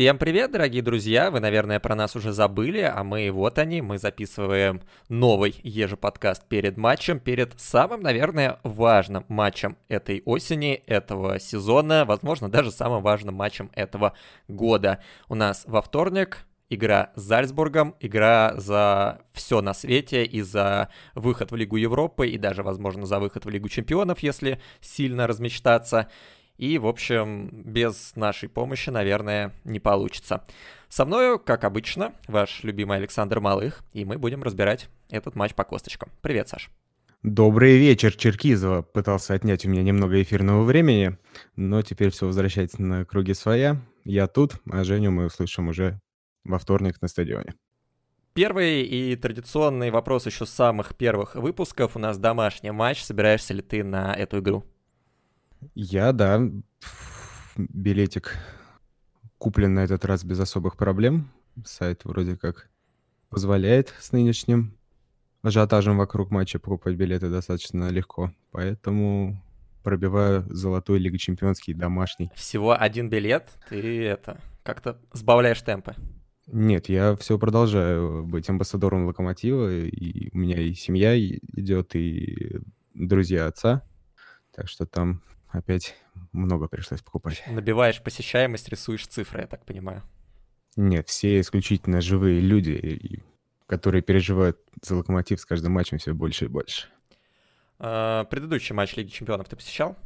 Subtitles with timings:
[0.00, 1.30] Всем привет, дорогие друзья!
[1.30, 3.82] Вы, наверное, про нас уже забыли, а мы вот они.
[3.82, 4.80] Мы записываем
[5.10, 12.70] новый ежеподкаст перед матчем, перед самым, наверное, важным матчем этой осени, этого сезона, возможно, даже
[12.70, 14.14] самым важным матчем этого
[14.48, 15.02] года.
[15.28, 21.50] У нас во вторник игра с Зальцбургом, игра за все на свете и за выход
[21.50, 26.08] в Лигу Европы, и даже, возможно, за выход в Лигу Чемпионов, если сильно размечтаться.
[26.60, 30.44] И, в общем, без нашей помощи, наверное, не получится.
[30.90, 35.64] Со мною, как обычно, ваш любимый Александр Малых, и мы будем разбирать этот матч по
[35.64, 36.10] косточкам.
[36.20, 36.68] Привет, Саш.
[37.22, 38.82] Добрый вечер, Черкизова.
[38.82, 41.16] Пытался отнять у меня немного эфирного времени,
[41.56, 43.80] но теперь все возвращается на круги своя.
[44.04, 45.98] Я тут, а Женю мы услышим уже
[46.44, 47.54] во вторник на стадионе.
[48.34, 51.96] Первый и традиционный вопрос еще с самых первых выпусков.
[51.96, 53.02] У нас домашний матч.
[53.02, 54.66] Собираешься ли ты на эту игру?
[55.74, 56.40] Я, да,
[57.56, 58.36] билетик
[59.38, 61.30] куплен на этот раз без особых проблем.
[61.64, 62.70] Сайт вроде как
[63.28, 64.76] позволяет с нынешним
[65.42, 68.32] ажиотажем вокруг матча покупать билеты достаточно легко.
[68.50, 69.42] Поэтому
[69.82, 72.30] пробиваю золотой Лига Чемпионский домашний.
[72.34, 75.94] Всего один билет, ты это как-то сбавляешь темпы.
[76.46, 82.60] Нет, я все продолжаю быть амбассадором Локомотива, и у меня и семья идет, и
[82.92, 83.82] друзья отца.
[84.52, 85.96] Так что там опять
[86.32, 87.42] много пришлось покупать.
[87.46, 90.02] Набиваешь посещаемость, рисуешь цифры, я так понимаю.
[90.76, 93.22] Нет, все исключительно живые люди,
[93.66, 96.88] которые переживают за локомотив с каждым матчем все больше и больше.
[97.78, 99.96] А, предыдущий матч Лиги Чемпионов ты посещал?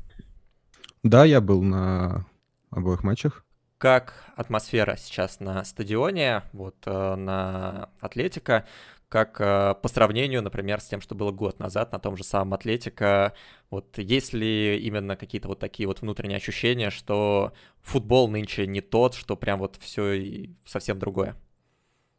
[1.02, 2.26] Да, я был на
[2.70, 3.44] обоих матчах.
[3.78, 8.66] Как атмосфера сейчас на стадионе, вот э, на Атлетика?
[9.14, 12.54] Как э, по сравнению, например, с тем, что было год назад на том же самом
[12.54, 13.32] Атлетика,
[13.70, 19.14] вот есть ли именно какие-то вот такие вот внутренние ощущения, что футбол нынче не тот,
[19.14, 21.36] что прям вот все совсем другое?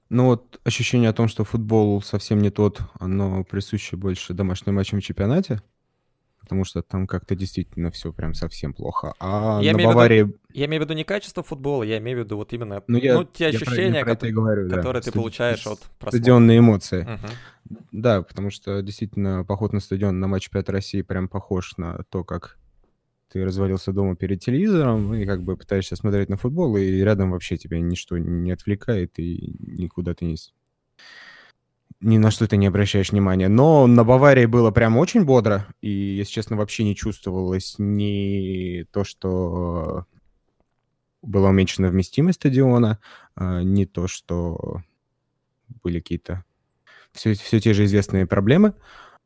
[0.07, 5.01] Ну вот ощущение о том, что футбол совсем не тот, оно присуще больше домашним матчам
[5.01, 5.61] в чемпионате
[6.45, 9.15] потому что там как-то действительно все прям совсем плохо.
[9.19, 10.19] А я на Баварии...
[10.19, 12.99] Виду, я имею в виду не качество футбола, я имею в виду вот именно ну,
[12.99, 15.11] я, ну, те ощущения, про, которые, говорю, которые да.
[15.11, 16.17] ты получаешь от просмотра.
[16.17, 17.01] Стадионные эмоции.
[17.01, 17.79] Угу.
[17.91, 22.23] Да, потому что действительно поход на стадион на матч 5 России прям похож на то,
[22.23, 22.59] как
[23.31, 27.57] ты развалился дома перед телевизором и как бы пытаешься смотреть на футбол, и рядом вообще
[27.57, 30.37] тебя ничто не отвлекает, и никуда ты не
[32.05, 33.47] ни на что ты не обращаешь внимания.
[33.47, 39.03] Но на Баварии было прям очень бодро, и, если честно, вообще не чувствовалось ни то,
[39.03, 40.05] что
[41.23, 42.99] была уменьшена вместимость стадиона,
[43.35, 44.83] а, ни то, что
[45.83, 46.45] были какие-то
[47.11, 48.75] все, все те же известные проблемы.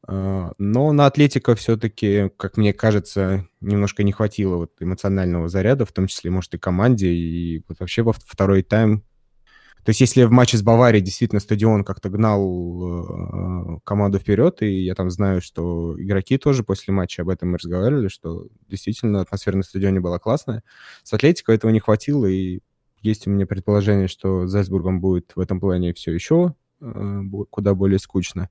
[0.07, 5.91] А, но на Атлетика все-таки, как мне кажется, немножко не хватило вот эмоционального заряда, в
[5.91, 7.09] том числе, может, и команде.
[7.09, 9.03] И вот вообще во второй тайм
[9.83, 14.83] то есть если в матче с Баварией действительно стадион как-то гнал э, команду вперед, и
[14.83, 19.55] я там знаю, что игроки тоже после матча об этом и разговаривали, что действительно атмосфера
[19.57, 20.63] на стадионе была классная.
[21.03, 22.59] С Атлетико этого не хватило, и
[23.01, 27.73] есть у меня предположение, что с Зальцбургом будет в этом плане все еще э, куда
[27.73, 28.49] более скучно.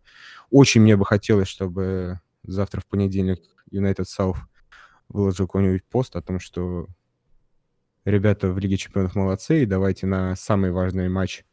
[0.50, 3.40] Очень мне бы хотелось, чтобы завтра в понедельник
[3.70, 4.38] United South
[5.08, 6.86] выложил какой-нибудь пост о том, что
[8.04, 11.44] ребята в Лиге Чемпионов молодцы, и давайте на самый важный матч,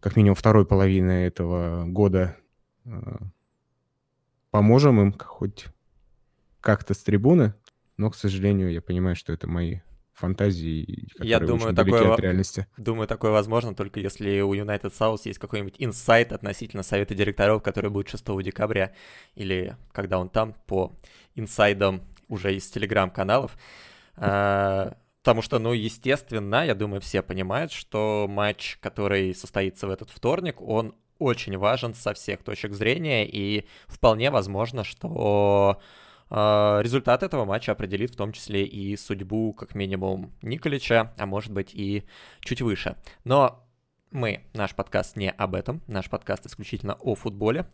[0.00, 2.36] как минимум второй половины этого года,
[2.84, 2.90] э,
[4.50, 5.66] поможем им хоть
[6.60, 7.54] как-то с трибуны,
[7.96, 9.80] но, к сожалению, я понимаю, что это мои
[10.20, 12.66] фантазии, которые я думаю, такое, от реальности.
[12.76, 17.90] Думаю, такое возможно только если у United South есть какой-нибудь инсайт относительно совета директоров, который
[17.90, 18.92] будет 6 декабря,
[19.34, 20.92] или когда он там по
[21.34, 23.56] инсайдам уже из телеграм-каналов.
[24.16, 30.08] А, Потому что, ну, естественно, я думаю, все понимают, что матч, который состоится в этот
[30.08, 35.78] вторник, он очень важен со всех точек зрения, и вполне возможно, что
[36.30, 36.34] э,
[36.82, 41.74] результат этого матча определит в том числе и судьбу, как минимум, Николича, а может быть
[41.74, 42.04] и
[42.40, 42.96] чуть выше.
[43.24, 43.62] Но
[44.10, 47.66] мы, наш подкаст не об этом, наш подкаст исключительно о футболе.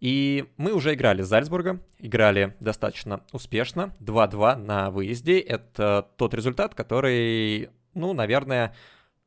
[0.00, 5.38] И мы уже играли с Зальцбургом, играли достаточно успешно, 2-2 на выезде.
[5.38, 8.74] Это тот результат, который, ну, наверное,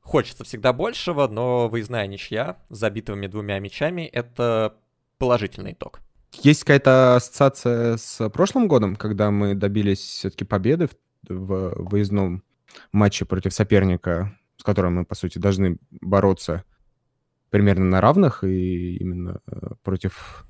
[0.02, 4.75] хочется всегда большего, но выездная ничья с забитыми двумя мячами— это
[5.18, 6.02] положительный итог.
[6.44, 10.90] Есть какая-то ассоциация с прошлым годом, когда мы добились все-таки победы
[11.28, 12.44] в, выездном
[12.92, 16.63] матче против соперника, с которым мы, по сути, должны бороться
[17.50, 20.46] примерно на равных, и именно э, против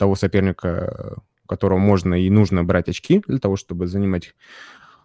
[0.00, 4.34] того соперника, которого можно и нужно брать очки для того, чтобы занимать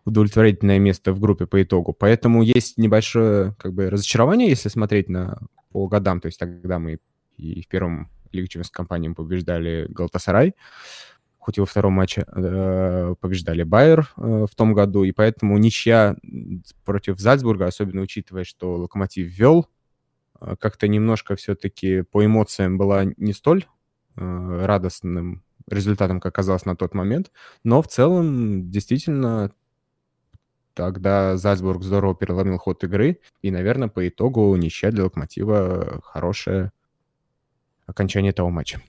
[0.06, 1.92] удовлетворительное место в группе по итогу.
[1.92, 5.40] Поэтому есть небольшое как бы разочарование, если смотреть на
[5.72, 6.22] по годам.
[6.22, 7.00] То есть тогда мы
[7.36, 10.56] и в первом Лиге Чемпионов компании побеждали Галтасарай,
[11.38, 16.16] хоть и во втором матче э, побеждали Байер э, в том году, и поэтому ничья
[16.86, 19.68] против Зальцбурга, особенно учитывая, что Локомотив вел,
[20.40, 23.66] э, как-то немножко все-таки по эмоциям была не столь
[24.16, 27.32] радостным результатом, как оказалось на тот момент,
[27.64, 29.52] но в целом действительно
[30.74, 36.72] тогда Зальцбург здорово переломил ход игры, и, наверное, по итогу ничья для Локомотива хорошее
[37.88, 38.82] окончание этого матча.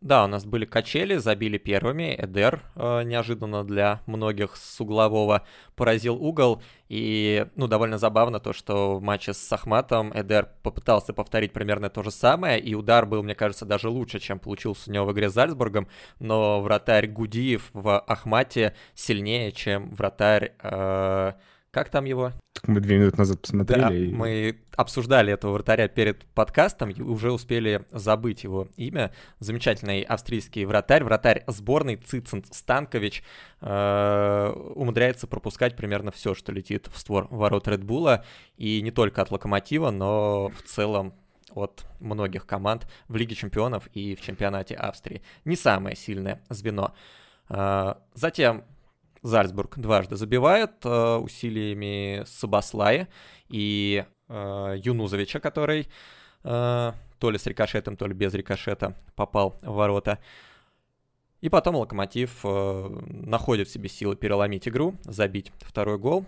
[0.00, 2.14] Да, у нас были качели, забили первыми.
[2.16, 6.62] Эдер э, неожиданно для многих с углового поразил угол.
[6.88, 12.04] И, ну, довольно забавно то, что в матче с Ахматом Эдер попытался повторить примерно то
[12.04, 12.60] же самое.
[12.60, 15.88] И удар был, мне кажется, даже лучше, чем получился у него в игре с Зальцбургом.
[16.20, 20.52] Но вратарь Гудиев в Ахмате сильнее, чем вратарь...
[20.62, 21.32] Э,
[21.72, 22.32] как там его?
[22.60, 23.80] Так мы две минуты назад посмотрели.
[23.80, 24.10] Да, и...
[24.10, 29.12] мы обсуждали этого вратаря перед подкастом и уже успели забыть его имя.
[29.38, 33.22] Замечательный австрийский вратарь, вратарь сборной Цицент Станкович
[33.60, 38.24] э, умудряется пропускать примерно все, что летит в створ ворот Редбула.
[38.56, 41.14] И не только от Локомотива, но в целом
[41.54, 45.22] от многих команд в Лиге чемпионов и в чемпионате Австрии.
[45.44, 46.92] Не самое сильное звено.
[47.50, 48.64] Э, затем
[49.22, 53.08] Зальцбург дважды забивает э, усилиями Сабаслая
[53.48, 55.88] и э, Юнузовича, который
[56.44, 60.18] э, то ли с рикошетом, то ли без рикошета попал в ворота.
[61.40, 66.26] И потом Локомотив э, находит в себе силы переломить игру, забить второй гол.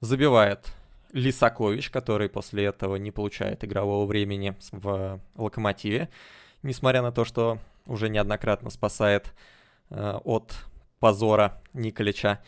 [0.00, 0.72] Забивает
[1.12, 6.08] Лисакович, который после этого не получает игрового времени в Локомотиве,
[6.62, 9.32] несмотря на то, что уже неоднократно спасает
[9.90, 10.54] э, от
[11.04, 12.40] позора Николича.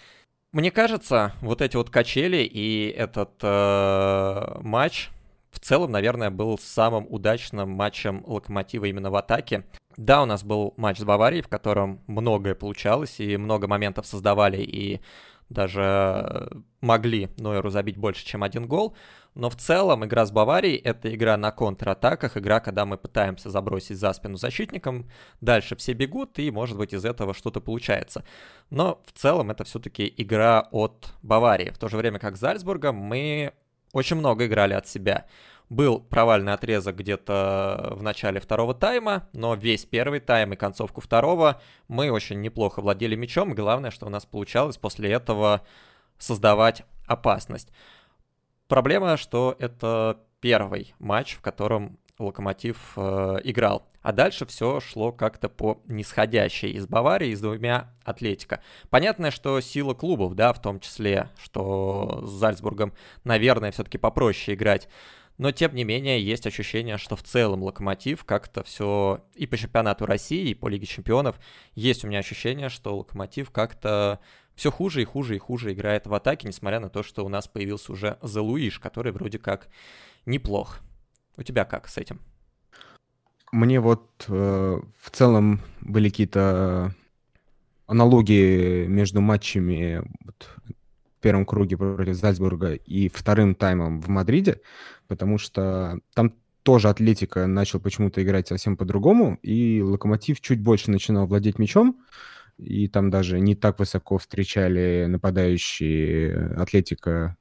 [0.50, 5.10] Мне кажется, вот эти вот качели и этот э, матч
[5.50, 9.66] в целом, наверное, был самым удачным матчем Локомотива именно в атаке.
[9.98, 14.62] Да, у нас был матч с Баварией, в котором многое получалось, и много моментов создавали,
[14.62, 15.02] и
[15.50, 16.48] даже
[16.80, 18.96] могли Нойеру забить больше, чем один гол.
[19.36, 23.98] Но в целом игра с Баварией— это игра на контратаках, игра, когда мы пытаемся забросить
[23.98, 25.10] за спину защитникам,
[25.42, 28.24] дальше все бегут, и, может быть, из этого что-то получается.
[28.70, 31.68] Но в целом это все-таки игра от Баварии.
[31.68, 33.52] В то же время, как с Зальцбургом, мы
[33.92, 35.26] очень много играли от себя.
[35.68, 41.60] Был провальный отрезок где-то в начале второго тайма, но весь первый тайм и концовку второго
[41.88, 43.54] мы очень неплохо владели мячом.
[43.54, 45.60] Главное, что у нас получалось после этого
[46.16, 47.70] создавать опасность.
[48.68, 53.86] Проблема, что это первый матч, в котором Локомотив э, играл.
[54.00, 58.62] А дальше все шло как-то по нисходящей из Баварии с двумя Атлетика.
[58.88, 64.88] Понятно, что сила клубов, да, в том числе, что с Зальцбургом, наверное, все-таки попроще играть.
[65.38, 70.06] Но, тем не менее, есть ощущение, что в целом Локомотив как-то все и по чемпионату
[70.06, 71.38] России, и по Лиге чемпионов
[71.74, 74.20] есть у меня ощущение, что Локомотив как-то
[74.54, 77.46] все хуже и хуже и хуже играет в атаке, несмотря на то, что у нас
[77.46, 79.68] появился уже Залуиш, который вроде как
[80.24, 80.78] неплох.
[81.36, 82.20] У тебя как с этим?
[83.52, 86.94] Мне вот э, в целом были какие-то
[87.86, 94.60] аналогии между матчами вот, в первом круге против Зальцбурга и вторым таймом в Мадриде,
[95.08, 101.26] потому что там тоже Атлетика начал почему-то играть совсем по-другому, и Локомотив чуть больше начинал
[101.26, 102.02] владеть мячом,
[102.58, 107.36] и там даже не так высоко встречали нападающие Атлетика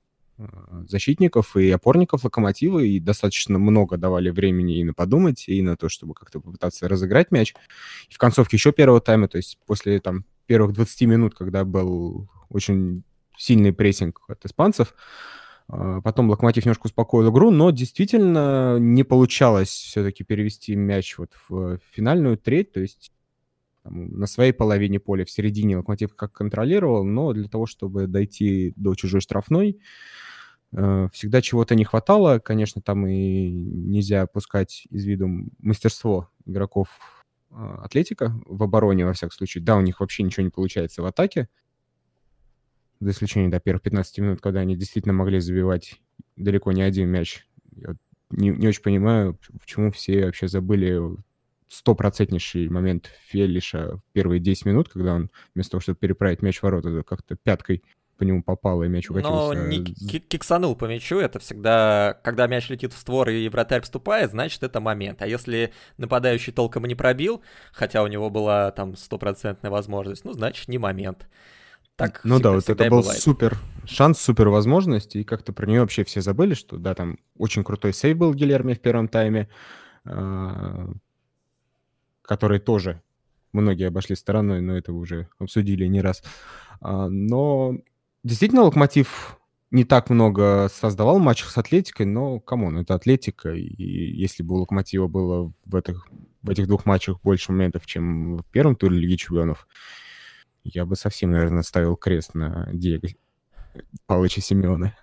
[0.88, 5.89] защитников и опорников Локомотива, и достаточно много давали времени и на подумать, и на то,
[5.89, 7.56] чтобы как-то попытаться разыграть мяч.
[8.10, 12.30] И в концовке еще первого тайма, то есть после там первых 20 минут, когда был
[12.50, 13.04] очень
[13.38, 14.94] сильный прессинг от испанцев,
[15.67, 22.38] Потом Локомотив немножко успокоил игру, но действительно не получалось все-таки перевести мяч вот в финальную
[22.38, 22.72] треть.
[22.72, 23.12] То есть
[23.84, 28.74] там, на своей половине поля, в середине Локомотив как контролировал, но для того, чтобы дойти
[28.75, 29.79] до чужой штрафной,
[30.72, 32.38] э, всегда чего-то не хватало.
[32.39, 35.29] Конечно, там и нельзя опускать из виду
[35.60, 36.89] мастерство игроков
[37.50, 39.63] э, Атлетика в обороне, во всяком случае.
[39.63, 41.48] Да, у них вообще ничего не получается в атаке,
[43.00, 46.02] за исключением до первых 15 минут, когда они действительно могли забивать
[46.36, 47.48] далеко не один мяч.
[47.75, 47.96] Я
[48.32, 51.00] не, не очень понимаю, почему все вообще забыли
[51.68, 56.64] стопроцентнейший момент Фелиша в первые 10 минут, когда он вместо того, чтобы переправить мяч в
[56.64, 57.84] ворота, как-то пяткой
[58.18, 59.54] по нему попало, и мяч укатился.
[59.54, 64.32] Но не киксанул по мячу, это всегда, когда мяч летит в створ и вратарь вступает,
[64.32, 65.22] значит, это момент.
[65.22, 67.42] А если нападающий толком не пробил,
[67.74, 71.28] хотя у него была там стопроцентная возможность, ну, значит, не момент.
[71.96, 73.22] Так ну всегда, да, вот это был бывает.
[73.22, 77.64] супер шанс, супер возможность, и как-то про нее вообще все забыли, что да, там очень
[77.64, 79.48] крутой сейв был Гильерми в первом тайме,
[80.04, 80.90] а,
[82.22, 83.02] который тоже
[83.54, 86.24] многие обошли стороной, но это уже обсудили не раз.
[86.82, 87.78] А, но
[88.24, 89.40] действительно Локомотив
[89.72, 94.56] не так много создавал матчах с Атлетикой, но, come on, это Атлетика, и если бы
[94.56, 96.08] у Локомотива было в этих,
[96.42, 99.68] в этих двух матчах больше моментов, чем в первом туре Лиги Чемпионов,
[100.65, 103.07] я бы совсем, наверное, ставил крест на Диего
[104.07, 104.95] Павловича Симеона.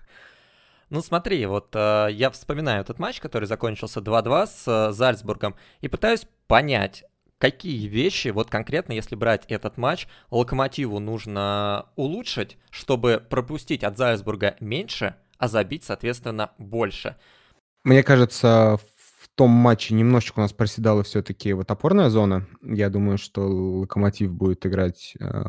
[0.89, 5.87] Ну смотри, вот э, я вспоминаю этот матч, который закончился 2-2 с э, Зальцбургом, и
[5.87, 7.05] пытаюсь понять,
[7.39, 14.55] какие вещи, вот конкретно, если брать этот матч, Локомотиву нужно улучшить, чтобы пропустить от Зальцбурга
[14.59, 17.15] меньше, а забить, соответственно, больше.
[17.83, 18.77] Мне кажется,
[19.35, 22.47] том матче немножечко у нас проседала все-таки вот опорная зона.
[22.61, 25.43] Я думаю, что Локомотив будет играть э,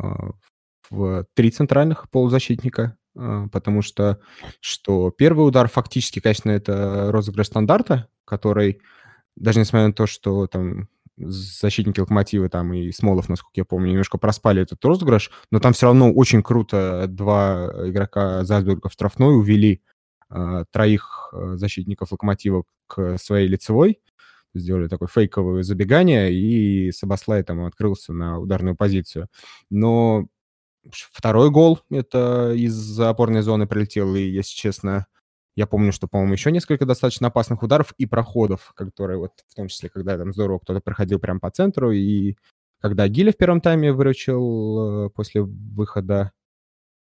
[0.91, 4.21] в три центральных полузащитника, э, потому что,
[4.61, 8.81] что первый удар фактически, конечно, это розыгрыш стандарта, который,
[9.37, 14.19] даже несмотря на то, что там защитники Локомотива там и Смолов, насколько я помню, немножко
[14.19, 19.83] проспали этот розыгрыш, но там все равно очень круто два игрока Зальцбурга в штрафной увели
[20.71, 24.01] троих э, защитников Локомотива к своей лицевой,
[24.55, 29.29] сделали такое фейковое забегание, и Сабаслай там открылся на ударную позицию.
[29.71, 30.29] Но
[30.91, 35.07] второй гол это из опорной зоны прилетел, и, если честно,
[35.57, 39.69] я помню, что, по-моему, еще несколько достаточно опасных ударов и проходов, которые вот, в том
[39.69, 42.37] числе, когда там здорово кто-то проходил прямо по центру, и
[42.81, 46.33] когда Гиля в первом тайме выручил э, после выхода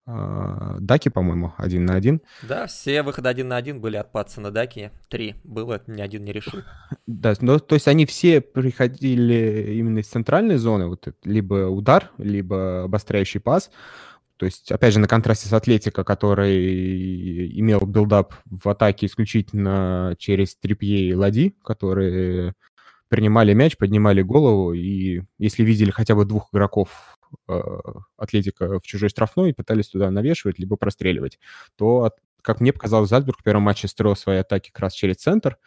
[0.08, 2.22] Даки, по-моему, один на один.
[2.42, 4.92] Да, все выходы один на один были от Патсона Даки.
[5.10, 6.62] Три было, ни один не решил.
[7.06, 12.86] Да, ну, то есть они все приходили именно из центральной зоны, вот либо удар, либо
[12.86, 13.70] обостряющий пас.
[14.38, 20.56] То есть, опять же, на контрасте с Атлетико, который имел build-up в атаке исключительно через
[20.56, 22.54] Трипье и Лоди, которые
[23.10, 27.17] принимали мяч, поднимали голову, и если видели хотя бы двух игроков
[28.18, 31.40] Атлетика в чужой штрафной и пытались туда навешивать, либо простреливать,
[31.76, 35.58] то, как мне показалось, Зальцбург в первом матче строил свои атаки как раз через центр,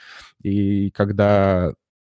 [0.43, 1.75] и когда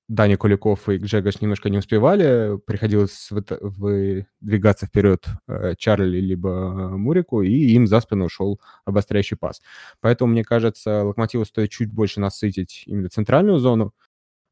[0.08, 7.50] Даня Куликов и Гжегош немножко не успевали, приходилось выдвигаться вперед э, Чарли либо Мурило, и
[7.50, 9.62] им за спину ушел обостряющий пас.
[10.00, 13.94] Поэтому, мне кажется, Локомотиву стоит чуть больше насытить именно центральную зону,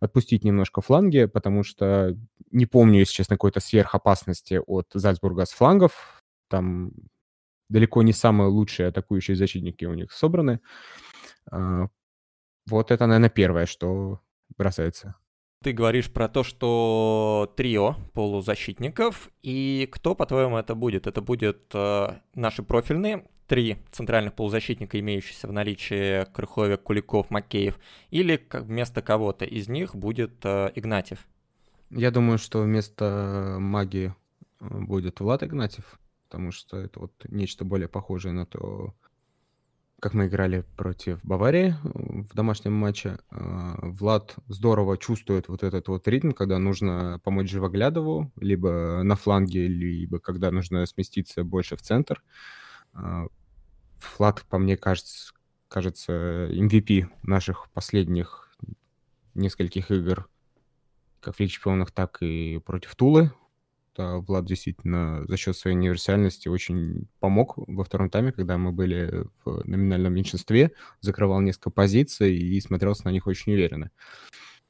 [0.00, 2.16] отпустить немножко фланги, потому что
[2.50, 6.22] не помню, если честно, какой-то сверхопасности от Зальцбурга с флангов.
[6.48, 6.92] Там
[7.68, 10.60] далеко не самые лучшие атакующие защитники у них собраны.
[11.50, 11.88] А,
[12.66, 14.20] вот это, наверное, первое, что
[14.56, 15.14] бросается.
[15.62, 21.06] Ты говоришь про то, что трио полузащитников, и кто, по-твоему, это будет?
[21.06, 27.80] Это будет э, наши профильные, три центральных полузащитника, имеющиеся в наличии Крыховик, Куликов, Макеев,
[28.10, 31.26] или вместо кого-то из них будет э, Игнатьев?
[31.90, 34.14] Я думаю, что вместо Маги
[34.60, 38.94] э, будет Влад Игнатьев, потому что это вот нечто более похожее на то,
[39.98, 43.18] как мы играли против Баварии в домашнем матче.
[43.32, 50.20] Влад здорово чувствует вот этот вот ритм, когда нужно помочь Живоглядову, либо на фланге, либо
[50.20, 52.22] когда нужно сместиться больше в центр.
[54.18, 55.32] Влад, по мне, кажется,
[55.68, 58.52] кажется MVP наших последних
[59.34, 60.28] нескольких игр,
[61.20, 63.32] как в Лиге Чемпионов, так и против Тулы
[64.00, 69.26] что Влад действительно за счет своей универсальности очень помог во втором тайме, когда мы были
[69.44, 73.90] в номинальном меньшинстве, закрывал несколько позиций и смотрелся на них очень уверенно.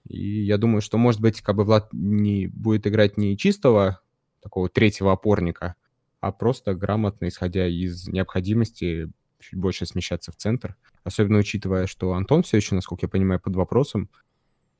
[0.09, 4.01] И я думаю, что, может быть, как бы Влад не будет играть не чистого
[4.43, 5.77] такого третьего опорника,
[6.21, 10.77] а просто грамотно, исходя из необходимости чуть больше смещаться в центр.
[11.05, 14.09] Особенно учитывая, что Антон все еще, насколько я понимаю, под вопросом.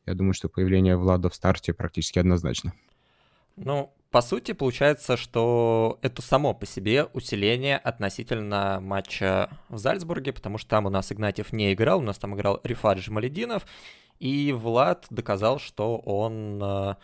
[0.07, 2.73] Я думаю, что появление Влада в старте практически однозначно.
[3.57, 10.59] Ну, по сути, получается, что это само по себе усиление относительно матча в Зальцбурге, потому
[10.59, 13.67] что там у нас Игнатьев не играл, у нас там играл Рифат Джамалединов,
[14.19, 16.95] и Влад доказал, что он, э,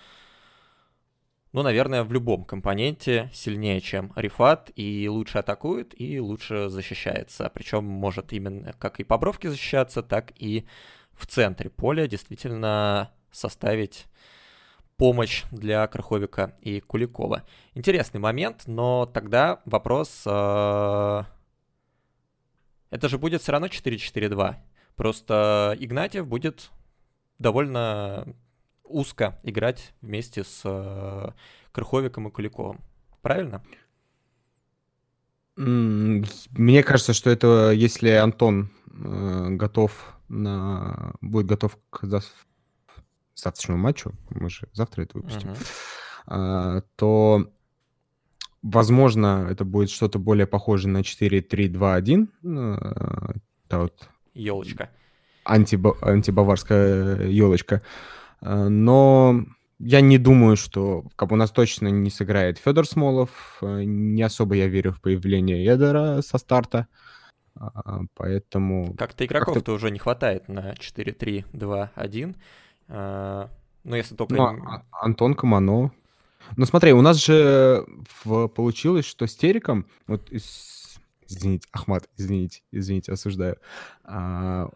[1.53, 7.51] ну, наверное, в любом компоненте сильнее, чем Рифат, и лучше атакует, и лучше защищается.
[7.55, 10.67] Причем может именно как и по бровке защищаться, так и
[11.13, 14.07] в центре поля действительно составить
[14.97, 17.45] помощь для Краховика и Куликова.
[17.75, 20.23] Интересный момент, но тогда вопрос...
[20.27, 21.25] Э,
[22.91, 24.57] это же будет все равно 4-4-2.
[24.95, 26.71] Просто Игнатьев будет
[27.39, 28.35] довольно
[28.89, 31.31] узко играть вместе с э,
[31.73, 32.81] Краховиком и Куликовым.
[33.23, 33.63] Правильно?
[35.57, 42.25] Мне кажется, что это если Антон э, готов на будет готов к зав...
[43.35, 46.79] завтрашнему матчу, мы же завтра это выпустим, uh-huh.
[46.79, 47.53] э, то
[48.63, 52.29] возможно это будет что-то более похожее на 4-3-2-1.
[52.45, 53.35] Э,
[53.67, 54.91] это вот елочка.
[55.45, 57.83] Антиба- антибаварская елочка.
[58.41, 59.45] Э, но
[59.79, 63.59] я не думаю, что как у нас точно не сыграет Федор Смолов.
[63.61, 66.89] Э, не особо я верю в появление Эдера со старта.
[67.59, 68.95] А, поэтому...
[68.95, 72.37] Как-то игроков-то как уже не хватает на 4-3-2-1.
[72.89, 73.51] А,
[73.85, 74.35] ну, если только...
[74.35, 75.93] Ну, а, Антон Камано.
[76.57, 77.85] Ну, смотри, у нас же
[78.25, 78.49] в...
[78.49, 79.87] получилось, что с Териком...
[80.07, 80.31] Вот,
[81.27, 83.57] извините, Ахмат, извините, извините, осуждаю.
[84.05, 84.69] А,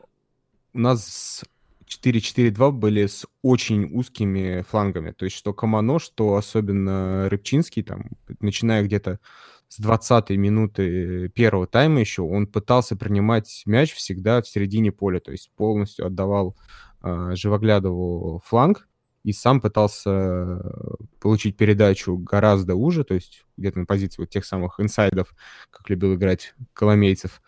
[0.72, 1.44] у нас
[1.90, 5.12] 4-4-2 были с очень узкими флангами.
[5.12, 9.18] То есть что Камано, что особенно Рыбчинский, там, начиная где-то
[9.68, 15.30] с 20-й минуты первого тайма еще, он пытался принимать мяч всегда в середине поля, то
[15.30, 16.56] есть полностью отдавал
[17.02, 18.88] э, Живоглядову фланг
[19.22, 20.60] и сам пытался
[21.20, 25.34] получить передачу гораздо уже, то есть где-то на позиции вот тех самых инсайдов,
[25.70, 27.40] как любил играть Коломейцев.
[27.40, 27.44] А,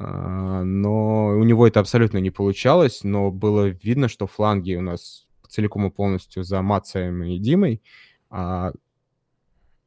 [0.00, 5.86] но у него это абсолютно не получалось, но было видно, что фланги у нас целиком
[5.86, 7.82] и полностью за Мацием и Димой.
[8.30, 8.72] А...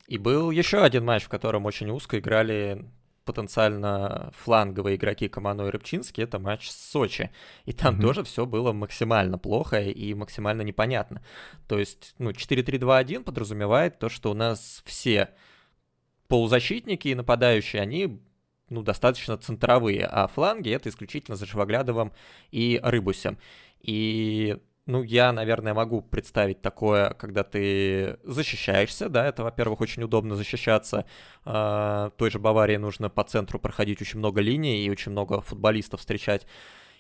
[0.08, 2.86] И был еще один матч, в котором очень узко играли
[3.24, 7.30] потенциально фланговые игроки Камано и Рыбчинский, это матч с Сочи.
[7.66, 8.02] И там mm-hmm.
[8.02, 11.24] тоже все было максимально плохо и максимально непонятно.
[11.68, 15.30] То есть, ну, 4-3-2-1 подразумевает то, что у нас все
[16.28, 18.22] полузащитники и нападающие, они
[18.72, 22.12] ну, достаточно центровые, а фланги это исключительно за Живоглядовым
[22.52, 23.38] и Рыбусем.
[23.82, 30.36] И ну, я, наверное, могу представить такое, когда ты защищаешься, да, это, во-первых, очень удобно
[30.36, 31.06] защищаться.
[31.46, 36.00] Э, той же Баварии нужно по центру проходить очень много линий и очень много футболистов
[36.00, 36.48] встречать.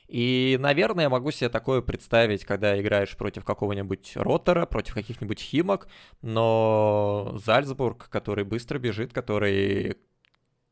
[0.07, 5.88] И, наверное, я могу себе такое представить, когда играешь против какого-нибудь Роттера, против каких-нибудь Химок,
[6.21, 9.97] но Зальцбург, который быстро бежит, который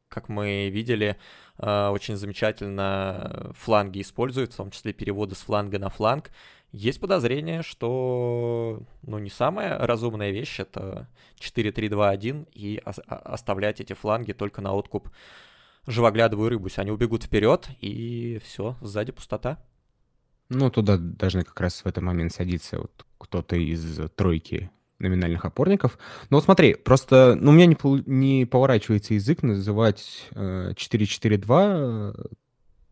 [0.10, 1.18] как мы видели,
[1.58, 6.32] э, очень замечательно фланги используют, в том числе переводы с фланга на фланг.
[6.72, 11.08] Есть подозрение, что ну, не самая разумная вещь это
[11.40, 15.10] 4-3-2-1 и оставлять эти фланги только на откуп
[15.88, 16.78] живоглядовую рыбусь.
[16.78, 19.58] Они убегут вперед, и все, сзади пустота.
[20.50, 25.98] Ну, туда должны как раз в этот момент садиться вот кто-то из тройки номинальных опорников.
[26.30, 32.14] Но вот смотри, просто ну, у меня не, не поворачивается язык называть э, 4-4-2 э,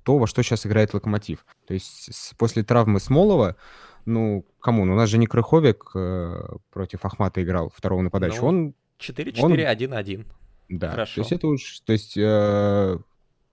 [0.04, 1.46] то, во что сейчас играет Локомотив.
[1.68, 3.58] То есть с, после травмы Смолова,
[4.06, 4.86] ну, кому?
[4.86, 8.52] Ну, у нас же не Крыховик э, против Ахмата играл, второго нападающего.
[8.52, 8.74] Ну, он...
[9.00, 10.26] 4-4-1-1.
[10.70, 11.16] Да, Хорошо.
[11.16, 11.82] то есть это уж...
[11.82, 12.98] То есть э,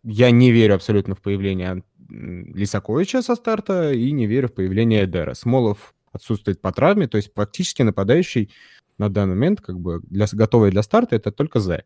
[0.04, 5.34] я не верю абсолютно в появление Лисаковича со старта и не верю в появление Эдера.
[5.34, 8.50] Смолов отсутствует по травме, то есть практически нападающий
[8.96, 11.85] на данный момент, как бы для, готовый для старта, это только З.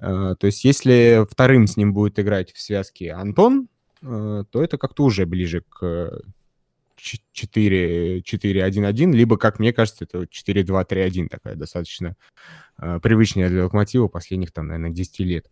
[0.00, 3.68] Uh, то есть если вторым с ним будет играть в связке Антон,
[4.02, 6.20] uh, то это как-то уже ближе к
[6.98, 12.16] 4-1-1, либо, как мне кажется, это 4-2-3-1 такая достаточно
[13.02, 15.46] привычная для Локомотива последних, там, наверное, 10 лет.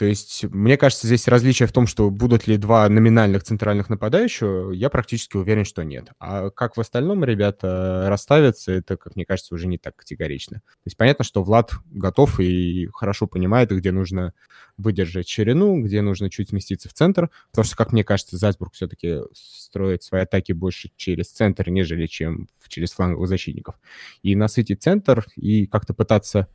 [0.00, 4.72] То есть, мне кажется, здесь различие в том, что будут ли два номинальных центральных нападающего,
[4.72, 6.08] я практически уверен, что нет.
[6.18, 10.60] А как в остальном ребята расставятся, это, как мне кажется, уже не так категорично.
[10.60, 14.32] То есть понятно, что Влад готов и хорошо понимает, где нужно
[14.78, 19.18] выдержать ширину, где нужно чуть сместиться в центр, потому что, как мне кажется, Зальцбург все-таки
[19.34, 23.78] строит свои атаки больше через центр, нежели чем через фланговых защитников.
[24.22, 26.48] И насытить центр и как-то пытаться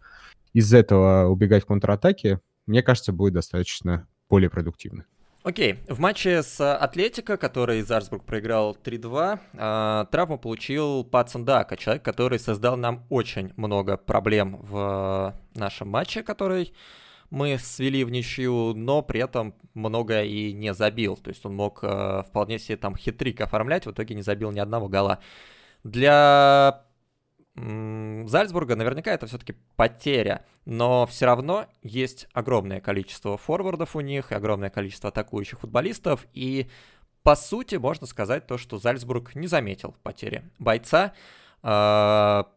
[0.54, 5.06] из этого убегать в контратаке, мне кажется, будет достаточно более продуктивно.
[5.46, 12.04] Окей, в матче с Атлетико, который Зарсбург проиграл 3-2, э, травму получил Пацан Дака, человек,
[12.04, 16.74] который создал нам очень много проблем в нашем матче, который
[17.30, 21.16] мы свели в ничью, но при этом много и не забил.
[21.16, 24.60] То есть он мог э, вполне себе там хитрик оформлять, в итоге не забил ни
[24.60, 25.20] одного гола.
[25.84, 26.85] Для
[27.56, 34.36] Зальцбурга наверняка это все-таки потеря, но все равно есть огромное количество форвардов у них, и
[34.36, 36.68] огромное количество атакующих футболистов, и
[37.24, 41.14] по сути можно сказать то, что Зальцбург не заметил потери бойца.
[41.64, 42.52] А,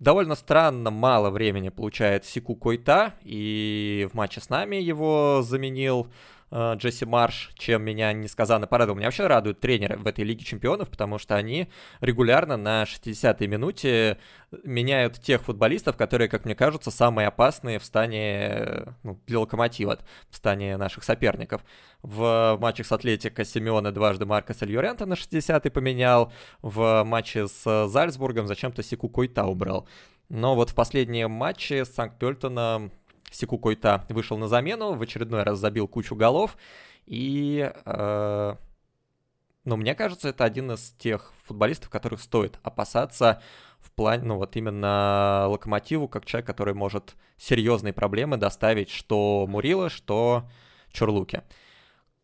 [0.00, 6.08] довольно странно мало времени получает Сику Койта, и в матче с нами его заменил
[6.54, 8.96] Джесси Марш, чем меня несказанно порадовал.
[8.96, 11.68] Меня вообще радуют тренеры в этой Лиге Чемпионов, потому что они
[12.00, 14.18] регулярно на 60-й минуте
[14.62, 19.98] меняют тех футболистов, которые, как мне кажется, самые опасные в стане ну, для Локомотива,
[20.30, 21.64] в стане наших соперников.
[22.02, 28.46] В матчах с Атлетико Симеона дважды Марка Сальюрента на 60-й поменял, в матче с Зальцбургом
[28.46, 29.88] зачем-то Сику Койта убрал.
[30.28, 32.92] Но вот в последнем матче с Санкт-Пельтоном
[33.30, 36.56] Сику Койта вышел на замену, в очередной раз забил кучу голов.
[37.06, 38.56] И, э,
[39.64, 43.42] ну, мне кажется, это один из тех футболистов, которых стоит опасаться
[43.78, 49.90] в плане, ну, вот именно Локомотиву, как человек, который может серьезные проблемы доставить что Мурила,
[49.90, 50.48] что
[50.90, 51.42] Чурлуке.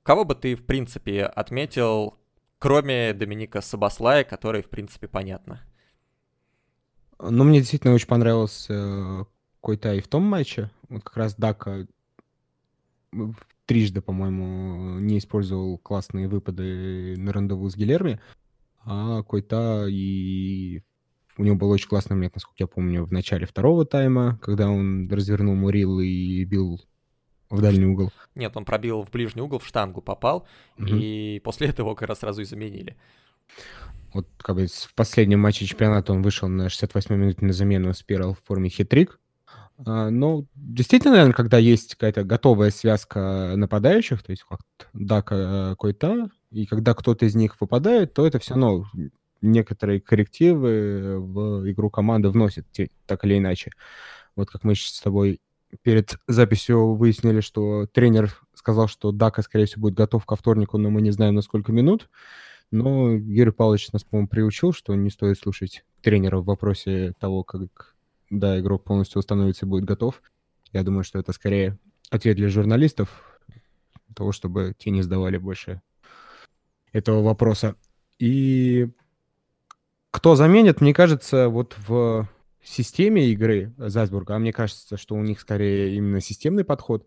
[0.03, 2.19] Кого бы ты, в принципе, отметил,
[2.59, 5.61] кроме Доминика Сабаслая, который, в принципе, понятно?
[7.19, 9.27] Ну, мне действительно очень понравился
[9.61, 10.71] э, Койта и в том матче.
[10.89, 11.87] Вот как раз Дака
[13.67, 18.21] трижды, по-моему, не использовал классные выпады на рандеву с Гилерми,
[18.85, 20.83] а Койта и
[21.37, 25.09] у него был очень классный момент, насколько я помню, в начале второго тайма, когда он
[25.09, 26.81] развернул Мурил и бил
[27.49, 28.13] в дальний угол.
[28.35, 30.47] Нет, он пробил в ближний угол, в штангу попал,
[30.79, 30.89] угу.
[30.89, 32.97] и после этого как раз сразу и заменили.
[34.13, 38.35] Вот как бы в последнем матче чемпионата он вышел на 68-й минуте на замену, спирал
[38.35, 39.21] в форме хитрик.
[39.87, 44.61] А, но действительно, наверное, когда есть какая-то готовая связка нападающих, то есть как
[44.93, 48.87] Дака Койта, и когда кто-то из них выпадает, то это все равно
[49.41, 52.67] некоторые коррективы в игру команды вносят,
[53.07, 53.71] так или иначе.
[54.37, 55.41] Вот как мы сейчас с тобой
[55.83, 60.91] перед записью выяснили, что тренер сказал, что Дака, скорее всего, будет готов ко вторнику, но
[60.91, 62.11] мы не знаем, на сколько минут.
[62.71, 67.97] Но Юрий Павлович нас, по-моему, приучил, что не стоит слушать тренера в вопросе того, как
[68.31, 70.23] да, игрок полностью установится и будет готов.
[70.73, 71.79] Я думаю, что это скорее
[72.11, 73.41] ответ для журналистов,
[74.15, 75.83] того, чтобы те не задавали больше
[76.93, 77.77] этого вопроса.
[78.19, 78.89] И
[80.11, 82.29] кто заменит, мне кажется, вот в
[82.63, 87.07] системе игры Зальцбурга, а мне кажется, что у них скорее именно системный подход,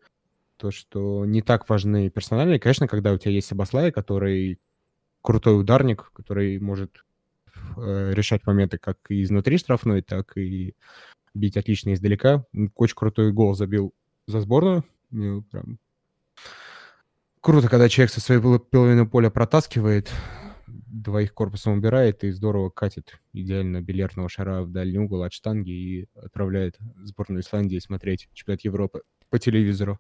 [0.58, 2.60] то, что не так важны персональные.
[2.60, 4.60] Конечно, когда у тебя есть Сабаслай, который
[5.22, 7.04] крутой ударник, который может
[7.78, 10.76] решать моменты как изнутри штрафной, так и
[11.34, 12.46] бить отлично издалека.
[12.76, 13.94] Очень крутой гол забил
[14.28, 14.84] за сборную.
[15.10, 15.80] Мне прям
[17.42, 20.12] круто, когда человек со своей половины поля протаскивает,
[20.66, 26.08] двоих корпусом убирает и здорово катит идеально бильярдного шара в дальний угол от штанги и
[26.16, 30.00] отправляет сборную Исландии смотреть чемпионат Европы по телевизору.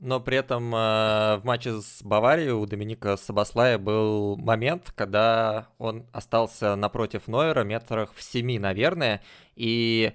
[0.00, 6.06] Но при этом э, в матче с Баварией у Доминика Сабаслая был момент, когда он
[6.12, 9.22] остался напротив Нойера метрах в семи, наверное,
[9.54, 10.12] и